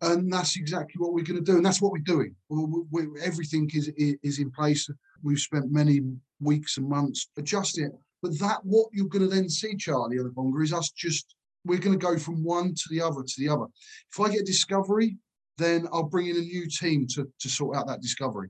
And 0.00 0.32
that's 0.32 0.56
exactly 0.56 0.94
what 0.96 1.12
we're 1.12 1.24
going 1.24 1.44
to 1.44 1.52
do. 1.52 1.56
And 1.56 1.64
that's 1.64 1.80
what 1.80 1.92
we're 1.92 1.98
doing. 1.98 2.34
We, 2.48 2.82
we, 2.90 3.20
everything 3.22 3.70
is, 3.72 3.92
is 3.96 4.38
in 4.40 4.50
place. 4.50 4.88
We've 5.22 5.38
spent 5.38 5.70
many 5.70 6.00
weeks 6.42 6.76
and 6.76 6.88
months 6.88 7.28
adjusting 7.36 7.86
it. 7.86 7.92
But 8.22 8.38
that 8.38 8.60
what 8.62 8.88
you're 8.92 9.08
going 9.08 9.28
to 9.28 9.34
then 9.34 9.48
see, 9.48 9.76
Charlie, 9.76 10.18
on 10.18 10.24
the 10.24 10.30
Bonga 10.30 10.60
is 10.62 10.72
us 10.72 10.90
just 10.90 11.34
we're 11.64 11.78
going 11.78 11.98
to 11.98 12.06
go 12.06 12.18
from 12.18 12.42
one 12.42 12.74
to 12.74 12.84
the 12.90 13.00
other 13.00 13.22
to 13.22 13.34
the 13.38 13.48
other. 13.48 13.66
If 14.12 14.20
I 14.20 14.30
get 14.30 14.46
discovery, 14.46 15.16
then 15.58 15.86
I'll 15.92 16.02
bring 16.02 16.28
in 16.28 16.36
a 16.36 16.40
new 16.40 16.66
team 16.68 17.06
to, 17.14 17.28
to 17.40 17.48
sort 17.48 17.76
out 17.76 17.86
that 17.86 18.00
discovery 18.00 18.48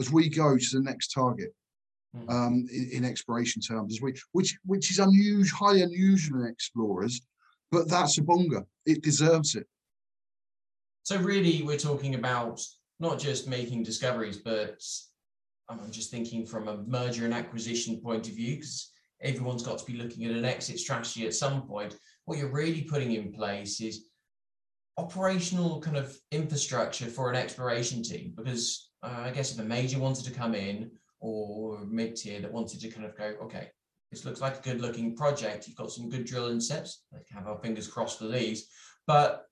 as 0.00 0.10
we 0.10 0.28
go 0.28 0.56
to 0.56 0.68
the 0.72 0.82
next 0.82 1.08
target 1.08 1.54
hmm. 2.16 2.28
um, 2.28 2.66
in, 2.72 2.90
in, 2.92 3.04
exploration 3.04 3.60
terms, 3.60 3.94
as 3.94 4.00
we, 4.00 4.14
which 4.32 4.56
which 4.64 4.90
is 4.90 4.98
unusual, 4.98 5.58
highly 5.58 5.82
unusual 5.82 6.42
in 6.42 6.48
explorers, 6.48 7.20
but 7.70 7.88
that's 7.88 8.18
Obonga. 8.18 8.64
It 8.86 9.02
deserves 9.02 9.54
it. 9.54 9.66
So 11.02 11.18
really, 11.18 11.62
we're 11.62 11.78
talking 11.78 12.14
about 12.14 12.60
not 13.00 13.18
just 13.18 13.48
making 13.48 13.82
discoveries, 13.82 14.38
but 14.38 14.82
I'm 15.68 15.90
just 15.90 16.10
thinking 16.10 16.46
from 16.46 16.68
a 16.68 16.78
merger 16.78 17.24
and 17.24 17.34
acquisition 17.34 18.00
point 18.00 18.28
of 18.28 18.34
view, 18.34 18.56
because 18.56 18.90
everyone's 19.22 19.62
got 19.62 19.78
to 19.78 19.84
be 19.84 19.98
looking 19.98 20.24
at 20.24 20.36
an 20.36 20.44
exit 20.44 20.78
strategy 20.78 21.26
at 21.26 21.34
some 21.34 21.62
point. 21.62 21.96
What 22.24 22.38
you're 22.38 22.52
really 22.52 22.82
putting 22.82 23.12
in 23.12 23.32
place 23.32 23.80
is 23.80 24.08
operational 24.96 25.80
kind 25.80 25.96
of 25.96 26.16
infrastructure 26.32 27.06
for 27.06 27.30
an 27.30 27.36
exploration 27.36 28.02
team. 28.02 28.32
Because 28.36 28.90
uh, 29.02 29.22
I 29.24 29.30
guess 29.30 29.52
if 29.52 29.60
a 29.60 29.64
major 29.64 29.98
wanted 29.98 30.24
to 30.24 30.32
come 30.32 30.54
in 30.54 30.90
or 31.20 31.84
mid 31.84 32.16
tier 32.16 32.40
that 32.40 32.52
wanted 32.52 32.80
to 32.80 32.90
kind 32.90 33.06
of 33.06 33.16
go, 33.16 33.34
okay, 33.42 33.68
this 34.10 34.24
looks 34.24 34.40
like 34.40 34.58
a 34.58 34.62
good 34.62 34.80
looking 34.80 35.14
project. 35.14 35.66
You've 35.66 35.76
got 35.76 35.92
some 35.92 36.08
good 36.08 36.24
drill 36.24 36.48
intercepts. 36.48 37.04
Let's 37.12 37.30
have 37.30 37.46
our 37.46 37.58
fingers 37.58 37.86
crossed 37.86 38.18
for 38.18 38.26
these. 38.26 38.68
But 39.06 39.44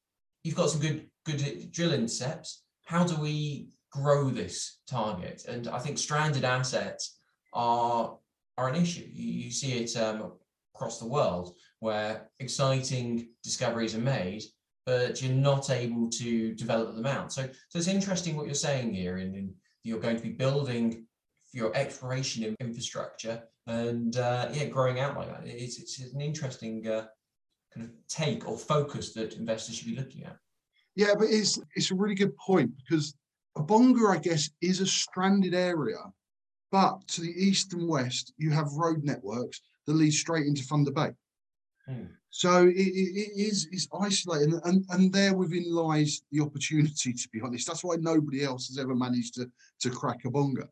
you've 0.45 0.57
got 0.57 0.71
some 0.71 0.81
good 0.81 1.09
good 1.25 1.71
drill 1.73 1.93
intercepts. 1.93 2.63
How 2.85 3.05
do 3.05 3.21
we 3.21 3.69
grow 3.93 4.31
this 4.31 4.81
target? 4.89 5.45
And 5.49 5.69
I 5.69 5.79
think 5.79 5.99
stranded 5.99 6.45
assets 6.45 7.19
are 7.53 8.19
are 8.59 8.69
an 8.69 8.77
issue. 8.77 9.07
You, 9.13 9.45
you 9.45 9.51
see 9.51 9.73
it 9.73 9.97
um, 9.97 10.33
across 10.75 10.99
the 10.99 11.07
world 11.07 11.55
where 11.81 12.31
exciting 12.41 13.29
discoveries 13.43 13.95
are 13.95 14.01
made, 14.01 14.43
but 14.87 15.23
you're 15.23 15.33
not 15.33 15.69
able 15.71 16.09
to 16.11 16.55
develop 16.55 16.95
them 16.95 17.07
out. 17.07 17.33
So, 17.33 17.49
so 17.69 17.79
it's 17.79 17.89
interesting 17.89 18.37
what 18.37 18.47
you're 18.47 18.55
saying 18.55 18.95
here, 18.95 19.19
and, 19.19 19.35
and 19.35 19.51
you're 19.83 20.01
going 20.01 20.17
to 20.17 20.23
be 20.23 20.31
building 20.31 21.07
your 21.53 21.75
exploration 21.77 22.57
infrastructure 22.61 23.43
and 23.67 24.17
uh, 24.17 24.49
yeah, 24.53 24.67
growing 24.67 25.01
out 25.01 25.17
like 25.17 25.29
that. 25.29 25.47
It's, 25.47 25.79
it's 25.79 26.13
an 26.13 26.21
interesting 26.21 26.87
uh, 26.87 27.07
kind 27.75 27.87
of 27.87 27.93
take 28.09 28.49
or 28.49 28.57
focus 28.57 29.13
that 29.15 29.35
investors 29.35 29.77
should 29.77 29.89
be 29.89 29.97
looking 29.97 30.25
at. 30.25 30.37
Yeah, 30.95 31.15
but 31.19 31.29
it's 31.29 31.59
it's 31.75 31.91
a 31.91 31.95
really 31.95 32.15
good 32.15 32.35
point 32.39 32.71
because 32.77 33.15
Obonga, 33.57 34.11
I 34.11 34.19
guess, 34.19 34.51
is 34.61 34.81
a 34.81 34.87
stranded 34.87 35.55
area, 35.55 35.99
but 36.71 37.07
to 37.09 37.23
the 37.23 37.33
east 37.33 37.73
and 37.73 37.89
west, 37.89 38.33
you 38.37 38.51
have 38.51 38.73
road 38.73 39.03
networks 39.03 39.63
that 39.87 39.95
lead 39.95 40.13
straight 40.13 40.47
into 40.47 40.63
Thunder 40.63 40.93
Bay. 40.93 41.11
Hmm. 41.87 42.05
So 42.31 42.67
it, 42.67 42.77
it 42.77 43.33
is 43.35 43.69
it's 43.73 43.89
isolated, 43.99 44.61
and, 44.65 44.85
and 44.91 45.13
there 45.13 45.35
within 45.35 45.65
lies 45.73 46.23
the 46.33 46.41
opportunity. 46.43 47.13
To 47.15 47.29
be 47.33 47.41
honest, 47.41 47.67
that's 47.67 47.85
why 47.85 47.97
nobody 47.99 48.45
else 48.45 48.67
has 48.69 48.79
ever 48.79 48.95
managed 48.95 49.35
to 49.37 49.51
to 49.81 49.91
crack 49.91 50.25
Obonga. 50.25 50.69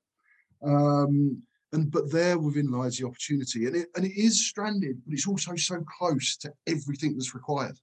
Um, 0.63 1.43
and 1.73 1.91
but 1.91 2.11
there 2.13 2.39
within 2.39 2.71
lies 2.71 2.99
the 2.99 3.07
opportunity, 3.07 3.67
and 3.67 3.77
it 3.77 3.89
and 3.97 4.05
it 4.05 4.17
is 4.17 4.47
stranded, 4.47 5.01
but 5.07 5.15
it's 5.15 5.27
also 5.27 5.57
so 5.57 5.83
close 5.99 6.37
to 6.39 6.53
everything 6.67 7.15
that's 7.15 7.35
required. 7.35 7.79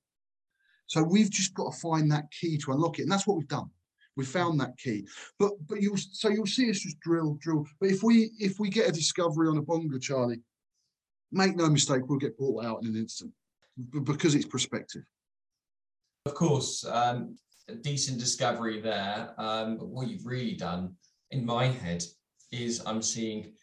So 0.85 1.01
we've 1.01 1.31
just 1.31 1.53
got 1.55 1.71
to 1.71 1.79
find 1.79 2.11
that 2.11 2.29
key 2.31 2.57
to 2.59 2.73
unlock 2.73 2.99
it, 2.99 3.03
and 3.03 3.11
that's 3.11 3.25
what 3.25 3.37
we've 3.37 3.47
done. 3.47 3.71
We 4.17 4.25
found 4.25 4.59
that 4.59 4.77
key, 4.77 5.07
but 5.39 5.53
but 5.67 5.81
you'll 5.81 5.97
so 5.97 6.29
you'll 6.29 6.45
see 6.45 6.69
us 6.69 6.79
just 6.79 6.99
drill, 6.99 7.37
drill. 7.39 7.65
But 7.79 7.91
if 7.91 8.03
we 8.03 8.31
if 8.39 8.59
we 8.59 8.69
get 8.69 8.89
a 8.89 8.91
discovery 8.91 9.47
on 9.47 9.63
Obonga, 9.63 10.01
Charlie, 10.01 10.41
make 11.31 11.55
no 11.55 11.69
mistake, 11.69 12.01
we'll 12.07 12.19
get 12.19 12.37
brought 12.37 12.65
out 12.65 12.83
in 12.83 12.89
an 12.89 12.97
instant 12.97 13.31
because 14.03 14.35
it's 14.35 14.45
prospective. 14.45 15.03
Of 16.25 16.35
course, 16.35 16.85
um, 16.85 17.37
a 17.67 17.75
decent 17.75 18.19
discovery 18.19 18.81
there. 18.81 19.33
Um, 19.37 19.77
but 19.77 19.87
what 19.87 20.07
you've 20.07 20.25
really 20.25 20.55
done, 20.55 20.95
in 21.31 21.45
my 21.45 21.67
head, 21.67 22.03
is 22.51 22.83
I'm 22.85 23.01
seeing 23.01 23.53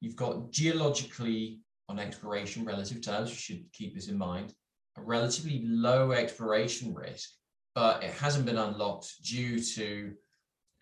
you've 0.00 0.16
got 0.16 0.50
geologically 0.50 1.60
on 1.88 1.98
exploration 1.98 2.64
relative 2.64 3.02
terms. 3.02 3.30
You 3.30 3.36
should 3.36 3.72
keep 3.72 3.94
this 3.94 4.08
in 4.08 4.18
mind. 4.18 4.54
A 4.96 5.02
relatively 5.02 5.62
low 5.64 6.12
exploration 6.12 6.92
risk 6.94 7.30
but 7.78 8.02
it 8.02 8.10
hasn't 8.10 8.44
been 8.44 8.58
unlocked 8.58 9.22
due 9.22 9.60
to 9.60 10.12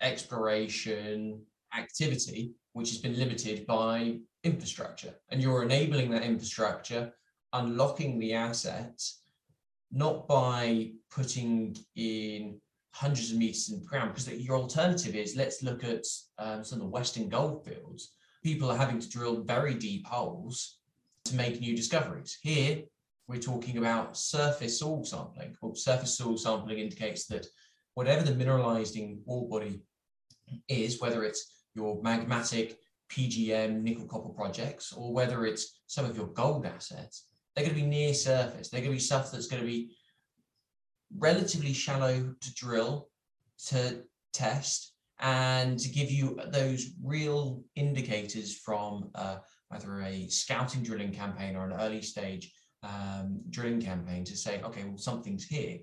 exploration 0.00 1.43
activity, 1.76 2.55
which 2.73 2.88
has 2.88 2.97
been 2.97 3.19
limited 3.19 3.67
by 3.67 4.17
infrastructure. 4.45 5.12
And 5.31 5.43
you're 5.43 5.62
enabling 5.62 6.09
that 6.12 6.23
infrastructure, 6.23 7.12
unlocking 7.53 8.19
the 8.19 8.33
assets, 8.33 9.25
not 9.93 10.26
by 10.26 10.93
putting 11.11 11.76
in 11.97 12.59
hundreds 12.93 13.31
of 13.31 13.37
meters 13.37 13.69
in 13.69 13.79
the 13.79 13.85
ground, 13.85 14.15
because 14.15 14.33
your 14.33 14.57
alternative 14.57 15.15
is 15.15 15.37
let's 15.37 15.62
look 15.62 15.85
at 15.85 16.05
um, 16.38 16.65
some 16.65 16.79
of 16.79 16.85
the 16.87 16.91
Western 16.99 17.29
goldfields. 17.29 18.15
People 18.43 18.71
are 18.71 18.79
having 18.79 19.00
to 19.00 19.11
drill 19.11 19.43
very 19.43 19.75
deep 19.75 20.07
holes 20.07 20.79
to 21.26 21.37
make 21.37 21.61
new 21.61 21.76
discoveries. 21.76 22.38
Here, 22.41 22.85
we're 23.28 23.40
talking 23.40 23.78
about 23.78 24.16
surface 24.16 24.78
soil 24.78 25.04
sampling. 25.04 25.56
Well, 25.61 25.75
surface 25.75 26.16
soil 26.16 26.37
sampling 26.37 26.78
indicates 26.78 27.26
that 27.26 27.47
whatever 27.95 28.23
the 28.23 28.33
mineralizing 28.33 29.18
ore 29.26 29.49
body 29.49 29.83
is, 30.68 31.00
whether 31.00 31.25
it's 31.25 31.64
your 31.75 32.00
magmatic 32.02 32.76
PGM 33.11 33.83
nickel 33.83 34.06
copper 34.06 34.30
projects 34.30 34.92
or 34.92 35.12
whether 35.12 35.45
it's 35.45 35.80
some 35.87 36.04
of 36.04 36.16
your 36.16 36.28
gold 36.28 36.66
assets, 36.66 37.26
they're 37.54 37.64
going 37.64 37.76
to 37.76 37.83
be 37.83 37.88
near 37.88 38.14
surface. 38.14 38.68
They're 38.68 38.80
going 38.80 38.92
to 38.92 38.97
be 38.97 39.00
stuff 39.00 39.33
that's 39.33 39.47
going 39.47 39.62
to 39.62 39.68
be 39.68 39.97
relatively 41.16 41.73
shallow 41.73 42.35
to 42.40 42.54
drill, 42.54 43.09
to 43.68 44.02
test, 44.33 44.92
and 45.18 45.78
to 45.78 45.88
give 45.88 46.11
you 46.11 46.38
those 46.49 46.90
real 47.02 47.62
indicators 47.75 48.56
from 48.59 49.11
uh, 49.14 49.38
either 49.73 50.02
a 50.02 50.28
scouting 50.28 50.83
drilling 50.83 51.12
campaign 51.12 51.56
or 51.56 51.64
an 51.64 51.80
early 51.80 52.02
stage 52.02 52.52
um, 52.83 53.40
drilling 53.50 53.80
campaign 53.80 54.25
to 54.25 54.37
say, 54.37 54.61
okay, 54.62 54.85
well, 54.85 54.99
something's 54.99 55.45
here. 55.45 55.78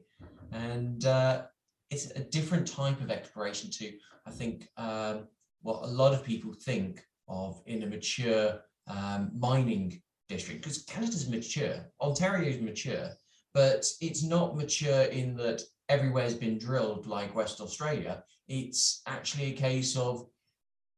And 0.51 1.05
uh, 1.05 1.43
it's 1.89 2.11
a 2.11 2.19
different 2.19 2.67
type 2.67 3.01
of 3.01 3.11
exploration 3.11 3.69
to, 3.71 3.91
I 4.25 4.31
think, 4.31 4.67
um, 4.77 5.27
what 5.61 5.83
a 5.83 5.87
lot 5.87 6.13
of 6.13 6.23
people 6.23 6.53
think 6.53 7.01
of 7.27 7.61
in 7.65 7.83
a 7.83 7.87
mature 7.87 8.59
um, 8.87 9.31
mining 9.37 10.01
district, 10.29 10.61
because 10.61 10.83
Canada's 10.83 11.29
mature, 11.29 11.85
Ontario's 12.01 12.61
mature, 12.61 13.09
but 13.53 13.85
it's 14.01 14.23
not 14.23 14.57
mature 14.57 15.03
in 15.03 15.35
that 15.37 15.61
everywhere's 15.89 16.35
been 16.35 16.57
drilled 16.57 17.07
like 17.07 17.35
West 17.35 17.61
Australia. 17.61 18.23
It's 18.47 19.01
actually 19.07 19.53
a 19.53 19.57
case 19.57 19.95
of, 19.95 20.27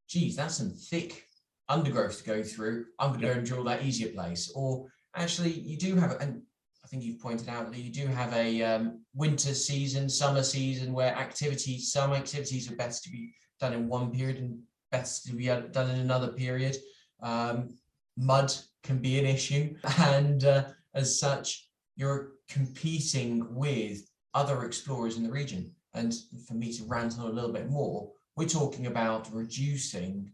geez, 0.07 0.35
that's 0.35 0.55
some 0.55 0.71
thick 0.71 1.27
undergrowth 1.69 2.19
to 2.19 2.23
go 2.23 2.43
through. 2.43 2.85
I'm 2.99 3.09
going 3.09 3.21
to 3.21 3.27
go 3.27 3.33
and 3.33 3.45
drill 3.45 3.63
that 3.65 3.83
easier 3.83 4.09
place. 4.09 4.51
Or 4.55 4.87
actually 5.15 5.51
you 5.51 5.77
do 5.77 5.95
have, 5.95 6.17
and 6.19 6.41
I 6.83 6.87
think 6.87 7.03
you've 7.03 7.19
pointed 7.19 7.49
out 7.49 7.71
that 7.71 7.79
you 7.79 7.91
do 7.91 8.07
have 8.07 8.33
a 8.33 8.61
um, 8.61 9.01
winter 9.13 9.53
season, 9.53 10.09
summer 10.09 10.43
season 10.43 10.93
where 10.93 11.15
activities, 11.15 11.91
some 11.91 12.13
activities 12.13 12.71
are 12.71 12.75
best 12.75 13.03
to 13.03 13.09
be 13.09 13.33
done 13.59 13.73
in 13.73 13.87
one 13.87 14.11
period 14.11 14.37
and 14.37 14.59
best 14.91 15.25
to 15.25 15.33
be 15.33 15.45
done 15.47 15.89
in 15.89 15.99
another 15.99 16.29
period. 16.29 16.77
Um, 17.21 17.75
mud 18.17 18.53
can 18.83 18.99
be 18.99 19.19
an 19.19 19.25
issue, 19.25 19.75
and 19.99 20.43
uh, 20.43 20.65
as 20.93 21.19
such, 21.19 21.69
you're 21.95 22.33
competing 22.49 23.53
with 23.55 24.07
other 24.33 24.65
explorers 24.65 25.17
in 25.17 25.23
the 25.23 25.31
region. 25.31 25.71
And 25.93 26.13
for 26.45 26.55
me 26.55 26.73
to 26.73 26.83
rant 26.83 27.17
on 27.17 27.27
a 27.27 27.33
little 27.33 27.53
bit 27.53 27.69
more, 27.69 28.11
we're 28.35 28.49
talking 28.49 28.87
about 28.87 29.33
reducing 29.33 30.29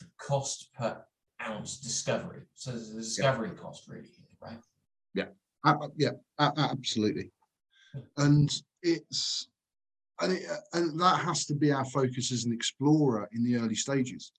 the 0.00 0.06
cost 0.18 0.72
per 0.72 1.04
ounce 1.46 1.78
discovery. 1.78 2.42
So 2.54 2.70
there's 2.70 2.90
a 2.90 2.96
discovery 2.96 3.50
yeah. 3.54 3.62
cost 3.62 3.88
really 3.88 4.02
here, 4.02 4.26
right? 4.40 4.58
Yeah, 5.14 5.26
uh, 5.64 5.88
yeah, 5.96 6.10
uh, 6.38 6.50
absolutely. 6.56 7.30
And 8.16 8.50
it's 8.82 9.48
and 10.20 10.32
it, 10.32 10.44
and 10.72 11.00
that 11.00 11.20
has 11.20 11.46
to 11.46 11.54
be 11.54 11.72
our 11.72 11.84
focus 11.84 12.32
as 12.32 12.44
an 12.44 12.52
explorer 12.52 13.28
in 13.32 13.44
the 13.44 13.56
early 13.56 13.74
stages. 13.74 14.32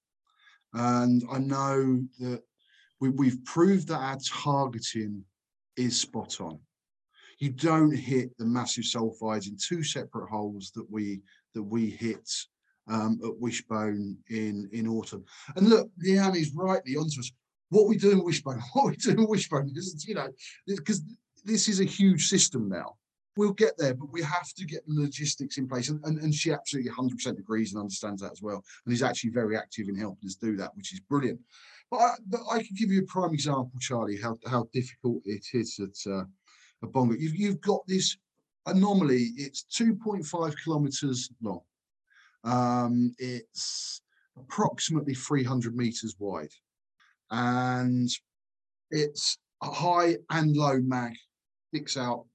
And 0.73 1.23
I 1.31 1.39
know 1.39 2.03
that 2.19 2.41
we, 2.99 3.09
we've 3.09 3.43
proved 3.45 3.87
that 3.89 3.99
our 3.99 4.17
targeting 4.25 5.23
is 5.77 5.99
spot 5.99 6.39
on. 6.39 6.59
You 7.39 7.49
don't 7.49 7.95
hit 7.95 8.37
the 8.37 8.45
massive 8.45 8.85
sulfides 8.85 9.47
in 9.47 9.57
two 9.57 9.83
separate 9.83 10.29
holes 10.29 10.71
that 10.75 10.89
we 10.89 11.21
that 11.53 11.63
we 11.63 11.89
hit 11.89 12.29
um, 12.87 13.19
at 13.23 13.39
Wishbone 13.39 14.17
in 14.29 14.69
in 14.71 14.87
autumn. 14.87 15.25
And 15.55 15.69
look, 15.69 15.89
Leanne 16.03 16.35
is 16.35 16.53
rightly 16.53 16.95
onto 16.95 17.19
us. 17.19 17.31
What 17.69 17.87
we 17.87 17.97
do 17.97 18.11
in 18.11 18.23
Wishbone? 18.23 18.61
What 18.73 18.87
we 18.87 18.95
do 18.95 19.11
in 19.11 19.27
Wishbone? 19.27 19.67
Because 19.67 20.07
you 20.07 20.15
know, 20.15 20.29
because 20.67 21.01
this 21.43 21.67
is 21.67 21.79
a 21.79 21.85
huge 21.85 22.27
system 22.27 22.67
now. 22.67 22.95
We'll 23.37 23.51
get 23.51 23.77
there, 23.77 23.93
but 23.93 24.13
we 24.13 24.21
have 24.21 24.53
to 24.55 24.65
get 24.65 24.87
the 24.87 25.01
logistics 25.01 25.57
in 25.57 25.67
place. 25.67 25.89
And, 25.89 26.03
and, 26.05 26.17
and 26.19 26.33
she 26.33 26.53
absolutely 26.53 26.89
100% 26.91 27.37
agrees 27.37 27.73
and 27.73 27.81
understands 27.81 28.21
that 28.21 28.31
as 28.31 28.41
well. 28.41 28.63
And 28.85 28.93
is 28.93 29.03
actually 29.03 29.31
very 29.31 29.57
active 29.57 29.89
in 29.89 29.95
helping 29.95 30.25
us 30.25 30.35
do 30.35 30.55
that, 30.55 30.71
which 30.75 30.93
is 30.93 31.01
brilliant. 31.01 31.41
But 31.91 31.97
I, 31.97 32.13
but 32.27 32.39
I 32.49 32.59
can 32.59 32.75
give 32.77 32.91
you 32.91 33.01
a 33.01 33.05
prime 33.05 33.33
example, 33.33 33.73
Charlie, 33.81 34.19
how, 34.21 34.37
how 34.47 34.69
difficult 34.71 35.21
it 35.25 35.45
is 35.51 35.77
at 35.79 36.11
uh, 36.11 36.23
Obonga. 36.81 37.19
You've, 37.19 37.35
you've 37.35 37.59
got 37.59 37.85
this 37.87 38.17
anomaly, 38.67 39.31
it's 39.35 39.65
2.5 39.77 40.55
kilometers 40.63 41.29
long. 41.41 41.59
Um, 42.45 43.13
it's 43.17 44.01
approximately 44.37 45.15
300 45.15 45.75
meters 45.75 46.15
wide 46.19 46.51
and 47.31 48.09
it's 48.91 49.37
a 49.63 49.71
high 49.71 50.17
and 50.29 50.55
low 50.55 50.79
mag 50.81 51.13
sticks 51.69 51.97
out. 51.97 52.25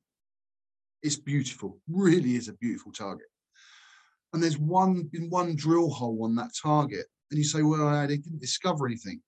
It's 1.02 1.16
beautiful, 1.16 1.78
really 1.88 2.36
is 2.36 2.48
a 2.48 2.54
beautiful 2.54 2.92
target. 2.92 3.26
And 4.32 4.42
there's 4.42 4.58
one 4.58 5.08
in 5.14 5.30
one 5.30 5.56
drill 5.56 5.90
hole 5.90 6.24
on 6.24 6.34
that 6.36 6.50
target. 6.60 7.06
And 7.30 7.38
you 7.38 7.44
say, 7.44 7.62
well, 7.62 8.06
they 8.06 8.16
didn't 8.16 8.40
discover 8.40 8.86
anything. 8.86 9.20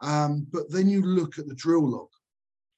Um, 0.00 0.46
but 0.50 0.70
then 0.70 0.88
you 0.88 1.02
look 1.02 1.38
at 1.38 1.46
the 1.46 1.54
drill 1.54 1.88
log. 1.88 2.08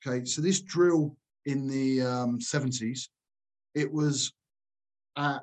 Okay, 0.06 0.24
so 0.24 0.42
this 0.42 0.60
drill 0.60 1.16
in 1.46 1.66
the 1.68 2.02
um, 2.02 2.38
70s, 2.38 3.08
it 3.74 3.90
was 3.90 4.32
at 5.16 5.42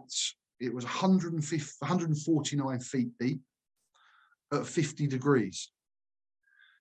it 0.62 0.74
was 0.74 0.86
149 0.86 2.80
feet 2.80 3.10
deep 3.20 3.42
at 4.54 4.66
50 4.66 5.08
degrees. 5.08 5.72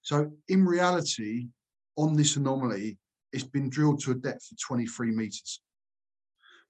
So 0.02 0.30
in 0.48 0.66
reality, 0.66 1.48
on 1.96 2.14
this 2.14 2.36
anomaly, 2.36 2.98
it's 3.32 3.44
been 3.44 3.70
drilled 3.70 4.00
to 4.00 4.10
a 4.10 4.14
depth 4.14 4.50
of 4.52 4.58
23 4.60 5.12
meters. 5.12 5.62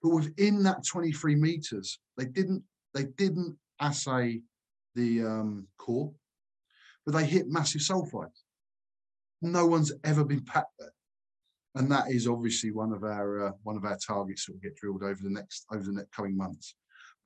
But 0.02 0.10
within 0.10 0.62
that 0.62 0.86
23 0.86 1.34
meters, 1.34 1.98
they 2.16 2.26
didn't 2.26 2.62
they 2.94 3.04
didn't 3.04 3.56
assay 3.80 4.42
the 4.94 5.22
um, 5.22 5.66
core, 5.78 6.12
but 7.04 7.14
they 7.14 7.24
hit 7.24 7.48
massive 7.48 7.82
sulfides. 7.82 8.42
No 9.42 9.66
one's 9.66 9.92
ever 10.02 10.24
been 10.24 10.44
packed 10.44 10.72
there, 10.78 10.92
and 11.76 11.90
that 11.92 12.10
is 12.10 12.26
obviously 12.26 12.72
one 12.72 12.92
of 12.92 13.04
our 13.04 13.48
uh, 13.48 13.52
one 13.62 13.76
of 13.76 13.84
our 13.84 13.98
targets 13.98 14.46
that 14.46 14.52
will 14.52 14.60
get 14.60 14.74
drilled 14.76 15.02
over 15.02 15.22
the 15.22 15.30
next 15.30 15.66
over 15.72 15.82
the 15.82 15.92
next 15.92 16.12
coming 16.12 16.36
months 16.36 16.74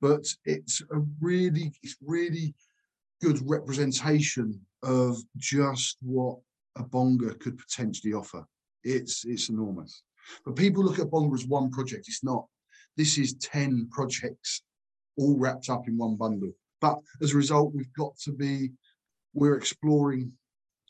but 0.05 0.27
it's 0.45 0.83
a 0.91 0.99
really 1.19 1.73
it's 1.81 1.95
really 2.05 2.53
good 3.23 3.39
representation 3.49 4.61
of 4.83 5.17
just 5.37 5.97
what 6.03 6.37
Obonga 6.77 7.39
could 7.39 7.57
potentially 7.57 8.13
offer. 8.13 8.45
It's 8.83 9.25
it's 9.25 9.49
enormous. 9.49 10.03
But 10.45 10.55
people 10.55 10.83
look 10.83 10.99
at 10.99 11.09
bonga 11.09 11.33
as 11.33 11.47
one 11.47 11.71
project. 11.71 12.05
It's 12.07 12.23
not. 12.23 12.45
This 12.95 13.17
is 13.17 13.33
10 13.35 13.89
projects 13.91 14.61
all 15.17 15.39
wrapped 15.39 15.69
up 15.69 15.87
in 15.87 15.97
one 15.97 16.17
bundle. 16.17 16.51
But 16.81 16.99
as 17.23 17.33
a 17.33 17.37
result, 17.37 17.73
we've 17.73 17.93
got 17.93 18.15
to 18.25 18.31
be, 18.31 18.73
we're 19.33 19.57
exploring 19.57 20.31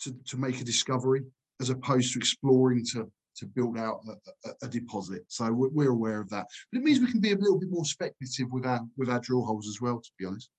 to, 0.02 0.14
to 0.28 0.38
make 0.38 0.60
a 0.60 0.66
discovery 0.66 1.24
as 1.62 1.70
opposed 1.70 2.12
to 2.14 2.20
exploring 2.20 2.86
to, 2.92 3.10
to 3.38 3.46
build 3.46 3.78
out 3.78 4.02
a, 4.08 4.50
a, 4.50 4.54
a 4.64 4.68
deposit. 4.68 5.24
So 5.28 5.52
we're, 5.52 5.90
aware 5.90 6.20
of 6.20 6.30
that. 6.30 6.48
But 6.72 6.80
it 6.80 6.84
means 6.84 7.00
we 7.00 7.12
can 7.12 7.22
be 7.22 7.32
a 7.32 7.38
little 7.38 7.60
bit 7.60 7.70
more 7.70 7.86
speculative 7.86 8.52
with 8.52 8.66
our 8.66 8.82
with 8.98 9.10
our 9.10 9.20
drill 9.20 9.44
holes 9.44 9.68
as 9.68 9.82
well, 9.82 10.00
to 10.00 10.12
be 10.18 10.26
honest. 10.26 10.50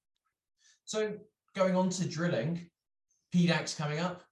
So 0.85 1.15
going 1.55 1.77
on 1.77 1.91
to 1.91 2.09
drilling, 2.09 2.69
PDAC's 3.35 3.75
coming 3.75 3.99
up. 3.99 4.23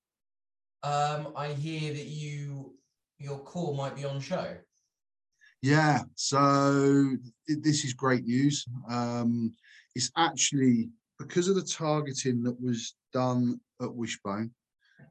Um, 0.83 1.33
I 1.37 1.48
hear 1.48 1.92
that 1.92 2.07
you 2.07 2.74
your 3.18 3.38
core 3.38 3.74
might 3.74 3.96
be 3.96 4.04
on 4.04 4.20
show. 4.20 4.57
Yeah, 5.62 6.02
so 6.14 7.16
this 7.48 7.85
is 7.85 7.94
great 7.94 8.24
news. 8.24 8.66
Um, 8.90 9.54
it's 9.94 10.11
actually 10.16 10.90
because 11.18 11.48
of 11.48 11.54
the 11.57 11.62
targeting 11.62 12.42
that 12.42 12.61
was 12.61 12.94
done 13.12 13.61
at 13.80 13.94
Wishbone, 13.94 14.50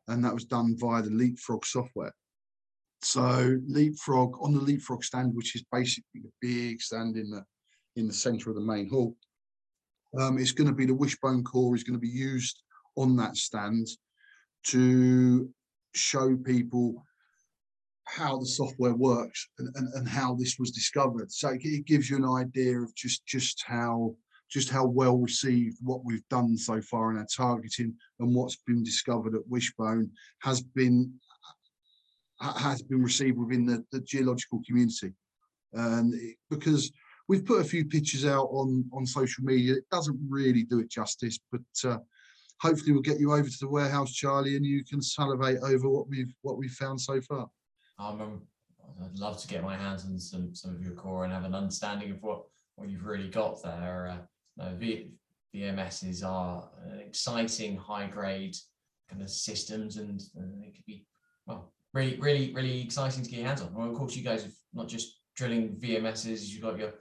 and 0.08 0.24
that 0.24 0.34
was 0.34 0.46
done 0.46 0.76
via 0.78 1.02
the 1.02 1.10
Leapfrog 1.10 1.66
software. 1.66 2.14
So 3.04 3.60
Leapfrog 3.68 4.42
on 4.42 4.54
the 4.54 4.62
Leapfrog 4.62 5.04
stand, 5.04 5.36
which 5.36 5.56
is 5.56 5.64
basically 5.72 6.22
the 6.22 6.32
big 6.42 6.82
stand 6.82 7.18
in 7.18 7.30
the 7.30 7.44
in 7.96 8.08
the 8.08 8.14
centre 8.14 8.50
of 8.50 8.56
the 8.56 8.62
main 8.62 8.90
hall, 8.90 9.16
um, 10.20 10.38
it's 10.40 10.52
going 10.52 10.68
to 10.68 10.76
be 10.76 10.86
the 10.86 10.94
Wishbone 10.94 11.44
core 11.44 11.76
is 11.76 11.84
going 11.84 11.96
to 11.96 12.00
be 12.00 12.08
used 12.08 12.64
on 12.96 13.16
that 13.18 13.36
stand 13.36 13.88
to 14.68 15.50
show 15.94 16.36
people 16.38 17.04
how 18.06 18.38
the 18.38 18.46
software 18.46 18.96
works 18.96 19.48
and, 19.60 19.70
and, 19.76 19.94
and 19.94 20.08
how 20.08 20.36
this 20.36 20.58
was 20.60 20.72
discovered. 20.72 21.32
So 21.32 21.50
it, 21.50 21.62
it 21.64 21.86
gives 21.86 22.10
you 22.10 22.18
an 22.18 22.46
idea 22.46 22.80
of 22.80 22.94
just 22.96 23.26
just 23.26 23.64
how 23.66 24.16
just 24.50 24.70
how 24.70 24.86
well 24.86 25.18
received 25.18 25.78
what 25.82 26.06
we've 26.06 26.28
done 26.30 26.58
so 26.58 26.82
far 26.82 27.12
in 27.12 27.18
our 27.18 27.28
targeting 27.36 27.96
and 28.20 28.36
what's 28.36 28.58
been 28.68 28.84
discovered 28.84 29.36
at 29.36 29.48
Wishbone 29.48 30.12
has 30.42 30.62
been 30.62 31.12
has 32.44 32.82
been 32.82 33.02
received 33.02 33.38
within 33.38 33.66
the, 33.66 33.84
the 33.92 34.02
geological 34.02 34.62
community. 34.66 35.14
And 35.74 36.14
it, 36.14 36.36
because 36.50 36.92
we've 37.28 37.46
put 37.46 37.62
a 37.62 37.64
few 37.64 37.86
pictures 37.86 38.26
out 38.26 38.48
on 38.52 38.86
on 38.94 39.06
social 39.06 39.44
media, 39.44 39.76
it 39.76 39.90
doesn't 39.92 40.20
really 40.28 40.64
do 40.64 40.80
it 40.80 40.90
justice, 40.90 41.40
but 41.52 41.90
uh, 41.90 41.98
hopefully 42.62 42.92
we'll 42.92 43.02
get 43.02 43.20
you 43.20 43.34
over 43.34 43.48
to 43.48 43.58
the 43.60 43.68
warehouse, 43.68 44.14
Charlie, 44.14 44.56
and 44.56 44.66
you 44.66 44.84
can 44.84 45.02
salivate 45.02 45.60
over 45.64 45.90
what 45.90 46.08
we've 46.08 46.34
what 46.42 46.58
we've 46.58 46.72
found 46.72 47.00
so 47.00 47.22
far. 47.22 47.50
Um, 48.00 48.42
I'd 49.04 49.18
love 49.18 49.42
to 49.42 49.48
get 49.48 49.64
my 49.64 49.76
hands 49.76 50.06
on 50.06 50.20
some 50.20 50.54
some 50.54 50.76
of 50.76 50.82
your 50.82 50.94
core 50.94 51.24
and 51.24 51.34
have 51.34 51.46
an 51.46 51.56
understanding 51.56 52.12
of 52.12 52.22
what 52.22 52.44
what 52.76 52.90
you've 52.90 53.06
really 53.06 53.30
got 53.30 53.62
there. 53.64 54.20
Uh, 54.60 54.64
uh, 54.64 54.76
v, 54.76 55.12
VMSs 55.56 56.26
are 56.26 56.70
exciting 57.00 57.78
high 57.78 58.08
grade 58.08 58.56
kind 59.10 59.22
of 59.22 59.30
systems, 59.30 59.98
and 59.98 60.22
uh, 60.38 60.46
they 60.62 60.72
could 60.72 60.86
be 60.86 61.06
really 61.94 62.18
really 62.20 62.54
really 62.54 62.82
exciting 62.82 63.24
to 63.24 63.30
get 63.30 63.40
your 63.40 63.48
hands 63.48 63.62
on. 63.62 63.74
Well, 63.74 63.90
of 63.90 63.96
course, 63.96 64.16
you 64.16 64.24
guys 64.24 64.44
have 64.44 64.54
not 64.74 64.88
just 64.88 65.20
drilling 65.36 65.78
VMSs. 65.80 66.50
You've 66.50 66.62
got 66.62 66.78
your 66.78 66.94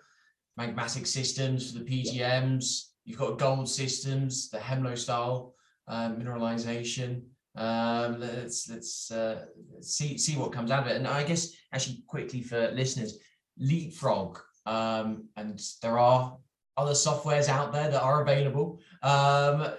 magmatic 0.58 1.06
systems 1.06 1.72
for 1.72 1.78
the 1.78 1.84
PGMs. 1.84 2.90
You've 3.04 3.18
got 3.18 3.38
gold 3.38 3.68
systems, 3.68 4.48
the 4.50 4.58
Hemlo 4.58 4.96
style 4.96 5.54
uh, 5.88 6.10
mineralization. 6.10 7.22
Um, 7.54 8.20
let's 8.20 8.68
let's 8.70 9.10
uh, 9.10 9.44
see 9.80 10.16
see 10.16 10.36
what 10.36 10.52
comes 10.52 10.70
out 10.70 10.86
of 10.86 10.90
it. 10.90 10.96
And 10.96 11.06
I 11.06 11.22
guess 11.22 11.52
actually 11.72 12.02
quickly 12.06 12.40
for 12.42 12.70
listeners, 12.72 13.18
Leapfrog, 13.58 14.38
um, 14.66 15.28
and 15.36 15.62
there 15.82 15.98
are 15.98 16.38
other 16.76 16.92
softwares 16.92 17.48
out 17.48 17.72
there 17.72 17.90
that 17.90 18.02
are 18.02 18.22
available. 18.22 18.80
Um, 19.02 19.72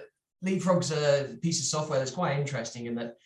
Leapfrog's 0.44 0.92
a 0.92 1.36
piece 1.42 1.60
of 1.60 1.66
software 1.66 1.98
that's 1.98 2.10
quite 2.10 2.38
interesting 2.38 2.86
in 2.86 2.94
that 2.96 3.16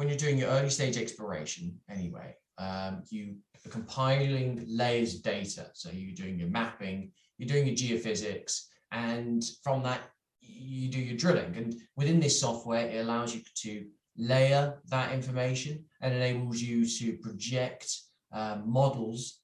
when 0.00 0.08
you're 0.08 0.16
doing 0.16 0.38
your 0.38 0.48
early 0.48 0.70
stage 0.70 0.96
exploration, 0.96 1.78
anyway, 1.90 2.34
um, 2.56 3.02
you 3.10 3.36
are 3.66 3.70
compiling 3.70 4.64
layers 4.66 5.16
of 5.16 5.22
data. 5.22 5.66
So 5.74 5.90
you're 5.92 6.14
doing 6.14 6.38
your 6.38 6.48
mapping, 6.48 7.12
you're 7.36 7.46
doing 7.46 7.66
your 7.66 7.76
geophysics, 7.76 8.62
and 8.92 9.44
from 9.62 9.82
that 9.82 10.00
you 10.40 10.88
do 10.88 10.98
your 10.98 11.18
drilling. 11.18 11.54
And 11.54 11.74
within 11.96 12.18
this 12.18 12.40
software, 12.40 12.88
it 12.88 13.04
allows 13.04 13.34
you 13.34 13.42
to 13.56 13.84
layer 14.16 14.80
that 14.88 15.12
information 15.12 15.84
and 16.00 16.14
enables 16.14 16.62
you 16.62 16.86
to 16.86 17.18
project 17.18 17.94
um, 18.32 18.62
models 18.64 19.40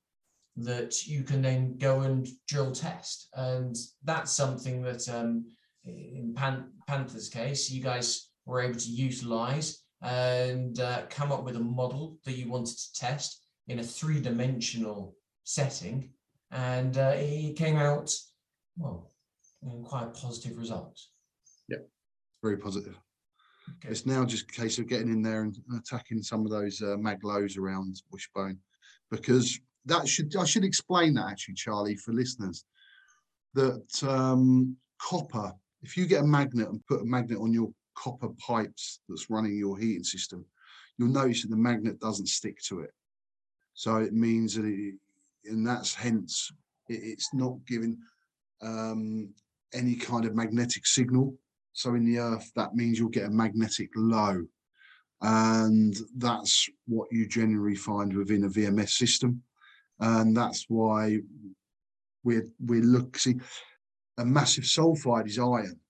that 0.56 1.06
you 1.06 1.22
can 1.22 1.42
then 1.42 1.76
go 1.76 2.00
and 2.00 2.26
drill 2.48 2.72
test. 2.72 3.28
And 3.34 3.76
that's 4.04 4.32
something 4.32 4.80
that 4.84 5.06
um, 5.10 5.44
in 5.84 6.32
Pan- 6.34 6.70
Panther's 6.86 7.28
case, 7.28 7.70
you 7.70 7.82
guys 7.82 8.30
were 8.46 8.62
able 8.62 8.80
to 8.80 8.90
utilize 8.90 9.82
and 10.02 10.78
uh, 10.80 11.02
come 11.08 11.32
up 11.32 11.44
with 11.44 11.56
a 11.56 11.60
model 11.60 12.18
that 12.24 12.36
you 12.36 12.48
wanted 12.48 12.76
to 12.76 12.92
test 12.94 13.42
in 13.68 13.78
a 13.78 13.82
three 13.82 14.20
dimensional 14.20 15.16
setting. 15.44 16.10
And 16.50 16.96
uh, 16.96 17.14
it 17.16 17.56
came 17.56 17.76
out, 17.76 18.12
well, 18.76 19.10
quite 19.84 20.14
positive 20.14 20.56
results. 20.58 21.10
Yeah, 21.68 21.78
very 22.42 22.56
positive. 22.56 22.98
Okay. 23.68 23.88
It's 23.88 24.06
now 24.06 24.24
just 24.24 24.48
a 24.48 24.60
case 24.60 24.78
of 24.78 24.86
getting 24.86 25.08
in 25.08 25.22
there 25.22 25.42
and 25.42 25.56
attacking 25.76 26.22
some 26.22 26.44
of 26.44 26.50
those 26.50 26.80
uh, 26.82 26.96
mag 26.98 27.24
lows 27.24 27.56
around 27.56 28.00
Wishbone, 28.12 28.58
because 29.10 29.58
that 29.86 30.06
should 30.06 30.36
I 30.36 30.44
should 30.44 30.64
explain 30.64 31.14
that 31.14 31.28
actually, 31.30 31.54
Charlie, 31.54 31.96
for 31.96 32.12
listeners, 32.12 32.64
that 33.54 34.04
um, 34.06 34.76
copper. 35.00 35.52
If 35.82 35.96
you 35.96 36.06
get 36.06 36.22
a 36.22 36.26
magnet 36.26 36.68
and 36.68 36.84
put 36.86 37.02
a 37.02 37.04
magnet 37.04 37.38
on 37.38 37.52
your 37.52 37.70
copper 37.96 38.28
pipes 38.38 39.00
that's 39.08 39.30
running 39.30 39.56
your 39.56 39.78
heating 39.78 40.04
system, 40.04 40.44
you'll 40.98 41.08
notice 41.08 41.42
that 41.42 41.48
the 41.48 41.56
magnet 41.56 41.98
doesn't 42.00 42.28
stick 42.28 42.58
to 42.68 42.80
it. 42.80 42.90
So 43.74 43.96
it 43.96 44.12
means 44.12 44.54
that 44.54 44.64
it, 44.64 44.94
and 45.44 45.66
that's 45.66 45.94
hence 45.94 46.50
it, 46.88 47.00
it's 47.02 47.34
not 47.34 47.56
giving 47.66 47.98
um, 48.62 49.34
any 49.74 49.96
kind 49.96 50.24
of 50.24 50.34
magnetic 50.34 50.86
signal. 50.86 51.36
So 51.72 51.94
in 51.94 52.04
the 52.04 52.18
earth, 52.18 52.50
that 52.56 52.74
means 52.74 52.98
you'll 52.98 53.08
get 53.10 53.26
a 53.26 53.30
magnetic 53.30 53.90
low. 53.94 54.44
And 55.22 55.96
that's 56.16 56.68
what 56.86 57.08
you 57.10 57.26
generally 57.26 57.76
find 57.76 58.14
within 58.14 58.44
a 58.44 58.48
VMS 58.48 58.90
system. 58.90 59.42
And 60.00 60.36
that's 60.36 60.66
why 60.68 61.18
we're, 62.22 62.48
we're 62.60 62.82
looking, 62.82 63.40
a 64.18 64.24
massive 64.24 64.64
sulfide 64.64 65.26
is 65.26 65.38
iron. 65.38 65.80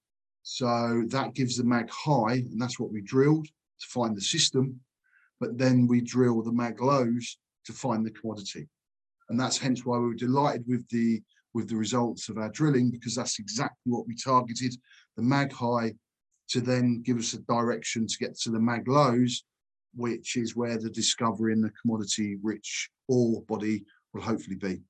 So 0.49 1.03
that 1.09 1.35
gives 1.35 1.57
the 1.57 1.65
mag 1.65 1.91
high, 1.91 2.35
and 2.35 2.63
that's 2.63 2.79
what 2.79 2.93
we 2.93 3.01
drilled 3.03 3.47
to 3.47 3.87
find 3.89 4.17
the 4.17 4.21
system. 4.21 4.79
But 5.41 5.59
then 5.59 5.89
we 5.89 6.01
drill 6.01 6.41
the 6.41 6.53
mag 6.53 6.81
lows 6.81 7.37
to 7.65 7.73
find 7.73 8.07
the 8.07 8.13
commodity. 8.13 8.69
And 9.29 9.41
that's 9.41 9.59
hence 9.59 9.85
why 9.85 9.99
we 9.99 10.07
were 10.07 10.15
delighted 10.15 10.63
with 10.69 10.89
the 10.89 11.21
with 11.53 11.69
the 11.69 11.75
results 11.75 12.29
of 12.29 12.39
our 12.39 12.49
drilling 12.51 12.93
because 12.93 13.17
that's 13.17 13.41
exactly 13.41 13.91
what 13.91 14.07
we 14.07 14.15
targeted 14.15 14.77
the 15.17 15.23
mag 15.23 15.53
high 15.53 15.95
to 16.51 16.61
then 16.61 17.03
give 17.03 17.19
us 17.19 17.33
a 17.33 17.39
direction 17.39 18.07
to 18.07 18.19
get 18.19 18.39
to 18.39 18.51
the 18.51 18.61
mag 18.61 18.87
lows, 18.87 19.43
which 19.97 20.37
is 20.37 20.55
where 20.55 20.79
the 20.79 20.91
discovery 20.91 21.55
in 21.55 21.61
the 21.61 21.73
commodity 21.83 22.37
rich 22.41 22.89
ore 23.09 23.43
body 23.49 23.85
will 24.15 24.23
hopefully 24.23 24.57
be. 24.57 24.81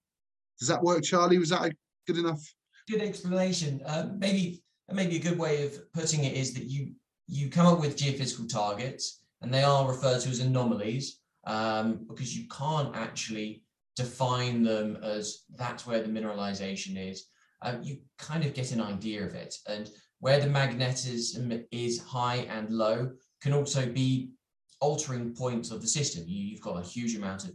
Does 0.59 0.69
that 0.69 0.83
work, 0.83 1.03
Charlie? 1.03 1.39
Was 1.39 1.49
that 1.49 1.73
good 2.07 2.19
enough? 2.19 2.43
Good 2.87 3.01
explanation. 3.01 3.81
Uh, 3.87 4.11
maybe 4.19 4.63
maybe 4.93 5.17
a 5.17 5.21
good 5.21 5.39
way 5.39 5.65
of 5.65 5.93
putting 5.93 6.25
it 6.25 6.35
is 6.35 6.55
that 6.55 6.65
you 6.65 6.93
you 7.29 7.51
come 7.51 7.67
up 7.67 7.81
with 7.81 7.97
geophysical 7.97 8.49
targets, 8.49 9.23
and 9.43 9.53
they 9.53 9.65
are 9.65 9.89
referred 9.89 10.21
to 10.21 10.29
as 10.29 10.41
anomalies 10.41 11.21
um, 11.45 12.05
because 12.09 12.37
you 12.37 12.47
can't 12.49 12.95
actually 12.95 13.65
define 13.97 14.63
them 14.63 14.99
as 15.03 15.45
that's 15.57 15.87
where 15.87 16.03
the 16.03 16.09
mineralization 16.09 16.97
is, 17.11 17.27
um, 17.63 17.83
you 17.83 17.99
kind 18.19 18.45
of 18.45 18.55
get 18.55 18.73
an 18.73 18.81
idea 18.81 19.25
of 19.25 19.35
it. 19.35 19.55
And 19.67 19.91
where 20.21 20.39
the 20.39 20.49
magnetism 20.49 21.65
is 21.73 22.03
high 22.03 22.47
and 22.51 22.71
low 22.71 23.11
can 23.41 23.53
also 23.53 23.87
be 23.87 24.31
altering 24.81 25.35
points 25.35 25.71
of 25.71 25.81
the 25.81 25.89
system. 25.89 26.25
You, 26.27 26.55
have 26.55 26.63
got 26.63 26.85
a 26.85 26.87
huge 26.87 27.17
amount 27.17 27.45
of 27.45 27.53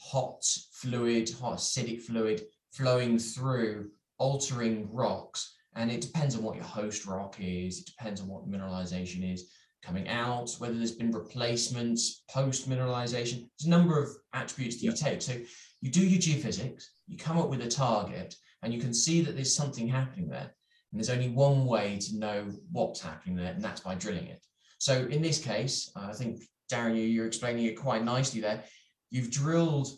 hot 0.00 0.44
fluid, 0.72 1.30
hot 1.30 1.58
acidic 1.58 2.02
fluid 2.02 2.42
flowing 2.72 3.18
through, 3.18 3.90
altering 4.18 4.88
rocks. 4.92 5.54
And 5.76 5.90
it 5.90 6.00
depends 6.00 6.36
on 6.36 6.42
what 6.42 6.56
your 6.56 6.64
host 6.64 7.06
rock 7.06 7.36
is. 7.40 7.80
It 7.80 7.86
depends 7.86 8.20
on 8.20 8.28
what 8.28 8.48
mineralization 8.48 9.32
is 9.32 9.50
coming 9.84 10.08
out, 10.08 10.54
whether 10.58 10.74
there's 10.74 10.92
been 10.92 11.10
replacements, 11.10 12.24
post 12.30 12.68
mineralization. 12.70 13.48
There's 13.58 13.66
a 13.66 13.70
number 13.70 14.02
of 14.02 14.08
attributes 14.32 14.76
that 14.76 14.82
you 14.82 14.92
take. 14.92 15.20
So 15.20 15.34
you 15.80 15.90
do 15.90 16.04
your 16.04 16.20
geophysics, 16.20 16.84
you 17.06 17.18
come 17.18 17.38
up 17.38 17.50
with 17.50 17.60
a 17.60 17.68
target, 17.68 18.34
and 18.62 18.72
you 18.72 18.80
can 18.80 18.94
see 18.94 19.20
that 19.22 19.34
there's 19.34 19.54
something 19.54 19.86
happening 19.86 20.28
there. 20.28 20.54
And 20.90 21.00
there's 21.00 21.10
only 21.10 21.28
one 21.28 21.66
way 21.66 21.98
to 21.98 22.16
know 22.16 22.50
what's 22.72 23.00
happening 23.00 23.36
there, 23.36 23.52
and 23.52 23.62
that's 23.62 23.80
by 23.80 23.94
drilling 23.94 24.28
it. 24.28 24.42
So 24.78 25.06
in 25.10 25.20
this 25.20 25.38
case, 25.38 25.90
I 25.96 26.12
think, 26.12 26.44
Darren, 26.72 26.96
you, 26.96 27.02
you're 27.02 27.26
explaining 27.26 27.66
it 27.66 27.78
quite 27.78 28.04
nicely 28.04 28.40
there. 28.40 28.64
You've 29.10 29.30
drilled 29.30 29.88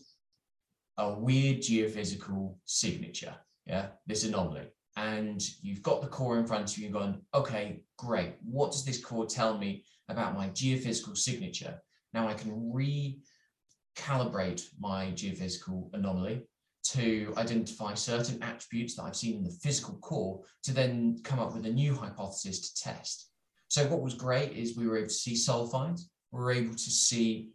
a 0.98 1.12
weird 1.12 1.58
geophysical 1.58 2.56
signature, 2.64 3.34
yeah, 3.66 3.88
this 4.06 4.24
anomaly. 4.24 4.68
And 4.96 5.42
you've 5.60 5.82
got 5.82 6.00
the 6.00 6.08
core 6.08 6.38
in 6.38 6.46
front 6.46 6.72
of 6.72 6.78
you 6.78 6.86
and 6.86 6.94
gone, 6.94 7.20
okay, 7.34 7.82
great. 7.98 8.36
What 8.42 8.72
does 8.72 8.84
this 8.84 9.04
core 9.04 9.26
tell 9.26 9.58
me 9.58 9.84
about 10.08 10.34
my 10.34 10.48
geophysical 10.48 11.16
signature? 11.16 11.82
Now 12.14 12.28
I 12.28 12.34
can 12.34 12.72
recalibrate 12.72 14.64
my 14.78 15.12
geophysical 15.12 15.90
anomaly 15.92 16.46
to 16.84 17.34
identify 17.36 17.94
certain 17.94 18.42
attributes 18.42 18.94
that 18.94 19.02
I've 19.02 19.16
seen 19.16 19.36
in 19.38 19.44
the 19.44 19.50
physical 19.50 19.96
core 19.98 20.40
to 20.62 20.72
then 20.72 21.18
come 21.24 21.40
up 21.40 21.54
with 21.54 21.66
a 21.66 21.70
new 21.70 21.94
hypothesis 21.94 22.72
to 22.72 22.82
test. 22.82 23.30
So 23.68 23.86
what 23.88 24.00
was 24.00 24.14
great 24.14 24.52
is 24.52 24.76
we 24.76 24.86
were 24.86 24.98
able 24.98 25.08
to 25.08 25.14
see 25.14 25.34
sulfides, 25.34 26.02
we 26.30 26.40
were 26.40 26.52
able 26.52 26.72
to 26.72 26.78
see 26.90 27.50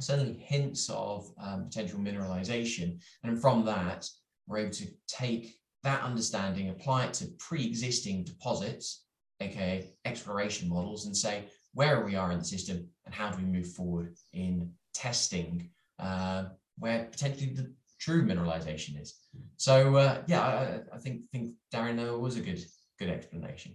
certainly 0.00 0.38
hints 0.38 0.88
of 0.90 1.30
um, 1.38 1.64
potential 1.64 1.98
mineralization. 1.98 3.00
And 3.22 3.40
from 3.40 3.64
that, 3.66 4.08
we're 4.46 4.58
able 4.58 4.72
to 4.72 4.86
take 5.08 5.56
that 5.84 6.02
understanding, 6.02 6.70
apply 6.70 7.04
it 7.04 7.14
to 7.14 7.26
pre-existing 7.38 8.24
deposits, 8.24 9.04
aka 9.40 9.88
exploration 10.04 10.68
models, 10.68 11.06
and 11.06 11.16
say 11.16 11.44
where 11.74 12.04
we 12.04 12.16
are 12.16 12.32
in 12.32 12.38
the 12.38 12.44
system 12.44 12.88
and 13.04 13.14
how 13.14 13.30
do 13.30 13.36
we 13.36 13.44
move 13.44 13.70
forward 13.72 14.16
in 14.32 14.70
testing 14.94 15.70
uh, 15.98 16.44
where 16.78 17.04
potentially 17.04 17.52
the 17.52 17.72
true 18.00 18.24
mineralization 18.24 19.00
is. 19.00 19.14
So 19.56 19.96
uh, 19.96 20.22
yeah, 20.26 20.40
I, 20.42 20.80
I, 20.94 20.98
think 20.98 21.22
think 21.32 21.52
Darren 21.72 21.96
Noah 21.96 22.18
was 22.18 22.36
a 22.36 22.40
good 22.40 22.64
good 22.98 23.10
explanation. 23.10 23.74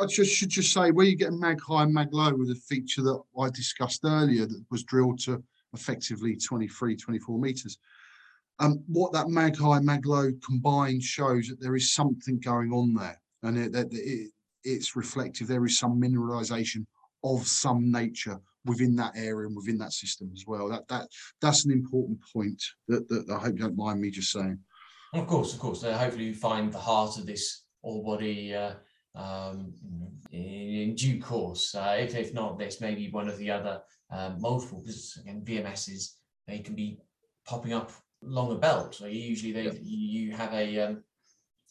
I 0.00 0.06
just 0.06 0.32
should 0.32 0.50
just 0.50 0.72
say 0.72 0.90
where 0.90 1.06
you 1.06 1.16
get 1.16 1.32
mag 1.32 1.60
high 1.60 1.84
and 1.84 1.94
mag 1.94 2.12
low 2.12 2.34
with 2.34 2.50
a 2.50 2.54
feature 2.54 3.02
that 3.02 3.20
I 3.38 3.48
discussed 3.50 4.02
earlier 4.04 4.46
that 4.46 4.64
was 4.70 4.82
drilled 4.84 5.20
to 5.20 5.42
effectively 5.72 6.36
23, 6.36 6.96
24 6.96 7.38
meters. 7.38 7.78
Um, 8.60 8.82
what 8.86 9.12
that 9.12 9.28
mag 9.28 9.56
high, 9.56 9.80
mag 9.80 10.06
low 10.06 10.30
combined 10.44 11.02
shows 11.02 11.48
that 11.48 11.60
there 11.60 11.76
is 11.76 11.94
something 11.94 12.38
going 12.38 12.72
on 12.72 12.94
there 12.94 13.18
and 13.42 13.58
it, 13.58 13.74
it, 13.74 13.88
it, 13.92 14.30
it's 14.64 14.96
reflective. 14.96 15.48
There 15.48 15.64
is 15.64 15.78
some 15.78 16.00
mineralization 16.00 16.84
of 17.24 17.46
some 17.46 17.90
nature 17.90 18.38
within 18.66 18.94
that 18.96 19.12
area 19.16 19.46
and 19.46 19.56
within 19.56 19.78
that 19.78 19.92
system 19.92 20.30
as 20.34 20.44
well. 20.46 20.68
That 20.68 20.86
that 20.88 21.08
that's 21.40 21.64
an 21.64 21.72
important 21.72 22.18
point 22.32 22.62
that, 22.88 23.08
that 23.08 23.30
I 23.30 23.38
hope 23.38 23.54
you 23.54 23.60
don't 23.60 23.76
mind 23.76 24.00
me 24.00 24.10
just 24.10 24.32
saying. 24.32 24.58
Of 25.14 25.26
course, 25.26 25.54
of 25.54 25.60
course. 25.60 25.82
Uh, 25.82 25.96
hopefully, 25.96 26.24
you 26.24 26.34
find 26.34 26.72
the 26.72 26.78
heart 26.78 27.18
of 27.18 27.26
this 27.26 27.64
ore 27.82 28.04
body 28.04 28.54
uh, 28.54 28.74
um, 29.14 29.72
in 30.32 30.94
due 30.94 31.20
course. 31.20 31.74
Uh, 31.74 31.96
if, 31.98 32.14
if 32.14 32.34
not 32.34 32.58
this, 32.58 32.80
maybe 32.80 33.10
one 33.10 33.28
of 33.28 33.38
the 33.38 33.50
other 33.50 33.80
um, 34.10 34.40
multiple, 34.40 34.80
because 34.80 35.18
again, 35.20 35.42
VMSs, 35.44 36.12
they 36.46 36.60
can 36.60 36.74
be 36.74 37.00
popping 37.46 37.72
up 37.72 37.90
along 38.24 38.50
the 38.50 38.56
belt. 38.56 38.94
So 38.94 39.06
usually 39.06 39.52
they, 39.52 39.70
you 39.82 40.32
have 40.32 40.52
a 40.52 40.80
um, 40.80 41.04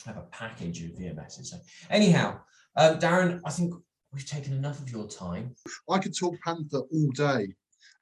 have 0.05 0.17
a 0.17 0.21
package 0.31 0.83
of 0.83 0.91
VMSs. 0.91 1.47
So 1.47 1.57
anyhow, 1.89 2.39
um, 2.75 2.99
Darren, 2.99 3.41
I 3.45 3.49
think 3.49 3.73
we've 4.13 4.25
taken 4.25 4.53
enough 4.53 4.79
of 4.79 4.89
your 4.89 5.07
time. 5.07 5.55
I 5.89 5.99
could 5.99 6.17
talk 6.17 6.35
Panther 6.45 6.79
all 6.79 7.11
day, 7.11 7.53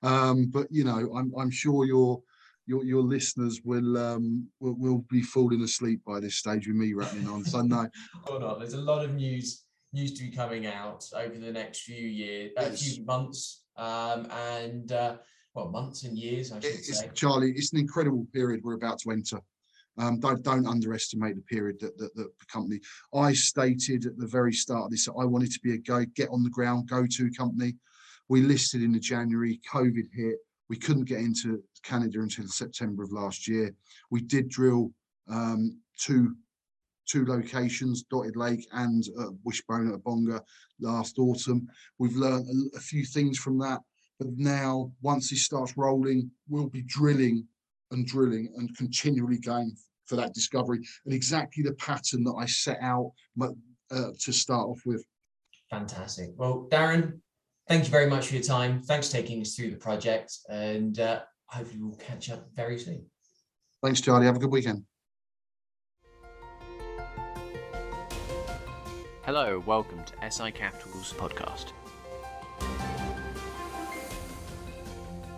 um, 0.03 0.49
but 0.51 0.67
you 0.69 0.83
know, 0.83 1.11
I'm, 1.15 1.33
I'm 1.37 1.51
sure 1.51 1.85
your 1.85 2.21
your 2.65 2.83
your 2.83 3.01
listeners 3.01 3.61
will 3.63 3.97
um 3.97 4.47
will, 4.59 4.75
will 4.77 5.05
be 5.09 5.21
falling 5.21 5.61
asleep 5.61 6.01
by 6.05 6.19
this 6.19 6.35
stage 6.35 6.67
with 6.67 6.75
me 6.75 6.93
rattling 6.93 7.27
on. 7.27 7.43
So 7.45 7.61
no, 7.61 7.89
or 8.27 8.39
not. 8.39 8.59
There's 8.59 8.73
a 8.73 8.81
lot 8.81 9.03
of 9.03 9.13
news 9.13 9.63
news 9.93 10.13
to 10.13 10.23
be 10.23 10.35
coming 10.35 10.67
out 10.67 11.05
over 11.15 11.37
the 11.37 11.51
next 11.51 11.81
few 11.81 11.95
years, 11.95 12.51
a 12.57 12.67
uh, 12.67 12.71
few 12.71 13.05
months, 13.05 13.63
um, 13.77 14.27
and 14.31 14.91
uh, 14.91 15.15
well, 15.57 15.69
months 15.69 16.03
and 16.03 16.15
years, 16.15 16.51
I 16.51 16.59
should 16.59 16.69
it's, 16.69 16.99
say. 16.99 17.09
Charlie, 17.15 17.51
it's 17.51 17.73
an 17.73 17.79
incredible 17.79 18.27
period 18.31 18.61
we're 18.63 18.75
about 18.75 18.99
to 18.99 19.09
enter. 19.09 19.39
Um, 19.97 20.19
don't 20.19 20.43
don't 20.43 20.67
underestimate 20.67 21.35
the 21.35 21.41
period 21.41 21.79
that, 21.79 21.97
that, 21.97 22.13
that 22.13 22.29
the 22.39 22.45
company. 22.45 22.79
I 23.15 23.33
stated 23.33 24.05
at 24.05 24.19
the 24.19 24.27
very 24.27 24.53
start 24.53 24.85
of 24.85 24.91
this 24.91 25.05
that 25.05 25.15
I 25.19 25.25
wanted 25.25 25.51
to 25.51 25.59
be 25.63 25.73
a 25.73 25.79
go 25.79 26.05
get 26.15 26.29
on 26.29 26.43
the 26.43 26.51
ground 26.51 26.87
go 26.87 27.07
to 27.07 27.31
company. 27.31 27.73
We 28.29 28.43
listed 28.43 28.83
in 28.83 28.91
the 28.91 28.99
January. 28.99 29.59
COVID 29.67 30.05
hit. 30.13 30.35
We 30.69 30.77
couldn't 30.77 31.05
get 31.05 31.21
into 31.21 31.63
Canada 31.81 32.19
until 32.19 32.47
September 32.47 33.01
of 33.01 33.11
last 33.11 33.47
year. 33.47 33.73
We 34.11 34.21
did 34.21 34.49
drill 34.49 34.91
um, 35.27 35.79
two 35.97 36.35
two 37.07 37.25
locations, 37.25 38.03
Dotted 38.03 38.35
Lake 38.35 38.67
and 38.73 39.03
uh, 39.19 39.31
Wishbone 39.43 39.91
at 39.91 40.03
Bonga 40.03 40.43
last 40.79 41.17
autumn. 41.17 41.67
We've 41.97 42.15
learned 42.15 42.45
a, 42.47 42.77
a 42.77 42.79
few 42.79 43.05
things 43.05 43.39
from 43.39 43.57
that. 43.59 43.79
But 44.19 44.29
now, 44.35 44.91
once 45.01 45.29
this 45.29 45.43
starts 45.43 45.77
rolling, 45.77 46.31
we'll 46.49 46.69
be 46.69 46.81
drilling 46.81 47.45
and 47.91 48.05
drilling 48.05 48.51
and 48.57 48.75
continually 48.75 49.37
going 49.37 49.75
for 50.05 50.15
that 50.15 50.33
discovery 50.33 50.79
and 51.05 51.13
exactly 51.13 51.63
the 51.63 51.73
pattern 51.73 52.23
that 52.23 52.33
I 52.33 52.45
set 52.45 52.79
out 52.81 53.11
uh, 53.91 54.11
to 54.19 54.33
start 54.33 54.67
off 54.67 54.81
with. 54.85 55.05
Fantastic. 55.69 56.31
Well, 56.35 56.67
Darren, 56.71 57.19
thank 57.67 57.83
you 57.83 57.91
very 57.91 58.09
much 58.09 58.27
for 58.27 58.35
your 58.35 58.43
time. 58.43 58.81
Thanks 58.81 59.07
for 59.07 59.13
taking 59.13 59.41
us 59.41 59.55
through 59.55 59.71
the 59.71 59.77
project 59.77 60.33
and 60.49 60.99
uh, 60.99 61.21
hopefully 61.47 61.79
we'll 61.81 61.97
catch 61.97 62.29
up 62.29 62.47
very 62.55 62.79
soon. 62.79 63.05
Thanks, 63.83 64.01
Charlie. 64.01 64.25
Have 64.25 64.37
a 64.37 64.39
good 64.39 64.51
weekend. 64.51 64.83
Hello, 69.23 69.61
welcome 69.65 70.01
to 70.05 70.31
SI 70.31 70.51
Capital's 70.51 71.13
podcast. 71.13 71.73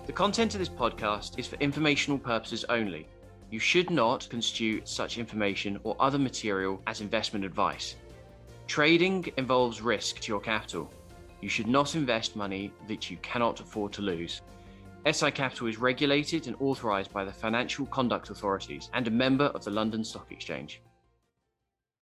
The 0.10 0.14
content 0.14 0.56
of 0.56 0.60
this 0.60 0.70
podcast 0.70 1.38
is 1.38 1.46
for 1.46 1.56
informational 1.58 2.18
purposes 2.18 2.66
only. 2.68 3.08
You 3.52 3.60
should 3.60 3.92
not 3.92 4.28
construe 4.28 4.82
such 4.84 5.20
information 5.20 5.80
or 5.84 5.96
other 6.00 6.18
material 6.18 6.82
as 6.88 7.02
investment 7.02 7.46
advice. 7.46 7.96
Trading 8.66 9.32
involves 9.38 9.84
risk 9.84 10.20
to 10.22 10.32
your 10.32 10.40
capital. 10.40 10.92
You 11.42 11.48
should 11.48 11.68
not 11.68 11.94
invest 11.94 12.36
money 12.36 12.74
that 12.88 13.12
you 13.12 13.18
cannot 13.18 13.60
afford 13.60 13.94
to 13.94 14.02
lose. 14.02 14.42
SI 15.06 15.30
Capital 15.30 15.68
is 15.68 15.78
regulated 15.78 16.48
and 16.48 16.56
authorised 16.60 17.14
by 17.14 17.24
the 17.24 17.32
Financial 17.32 17.86
Conduct 17.86 18.32
Authorities 18.32 18.90
and 18.96 19.08
a 19.08 19.12
member 19.12 19.46
of 19.54 19.64
the 19.64 19.70
London 19.70 20.04
Stock 20.04 20.32
Exchange. 20.32 20.82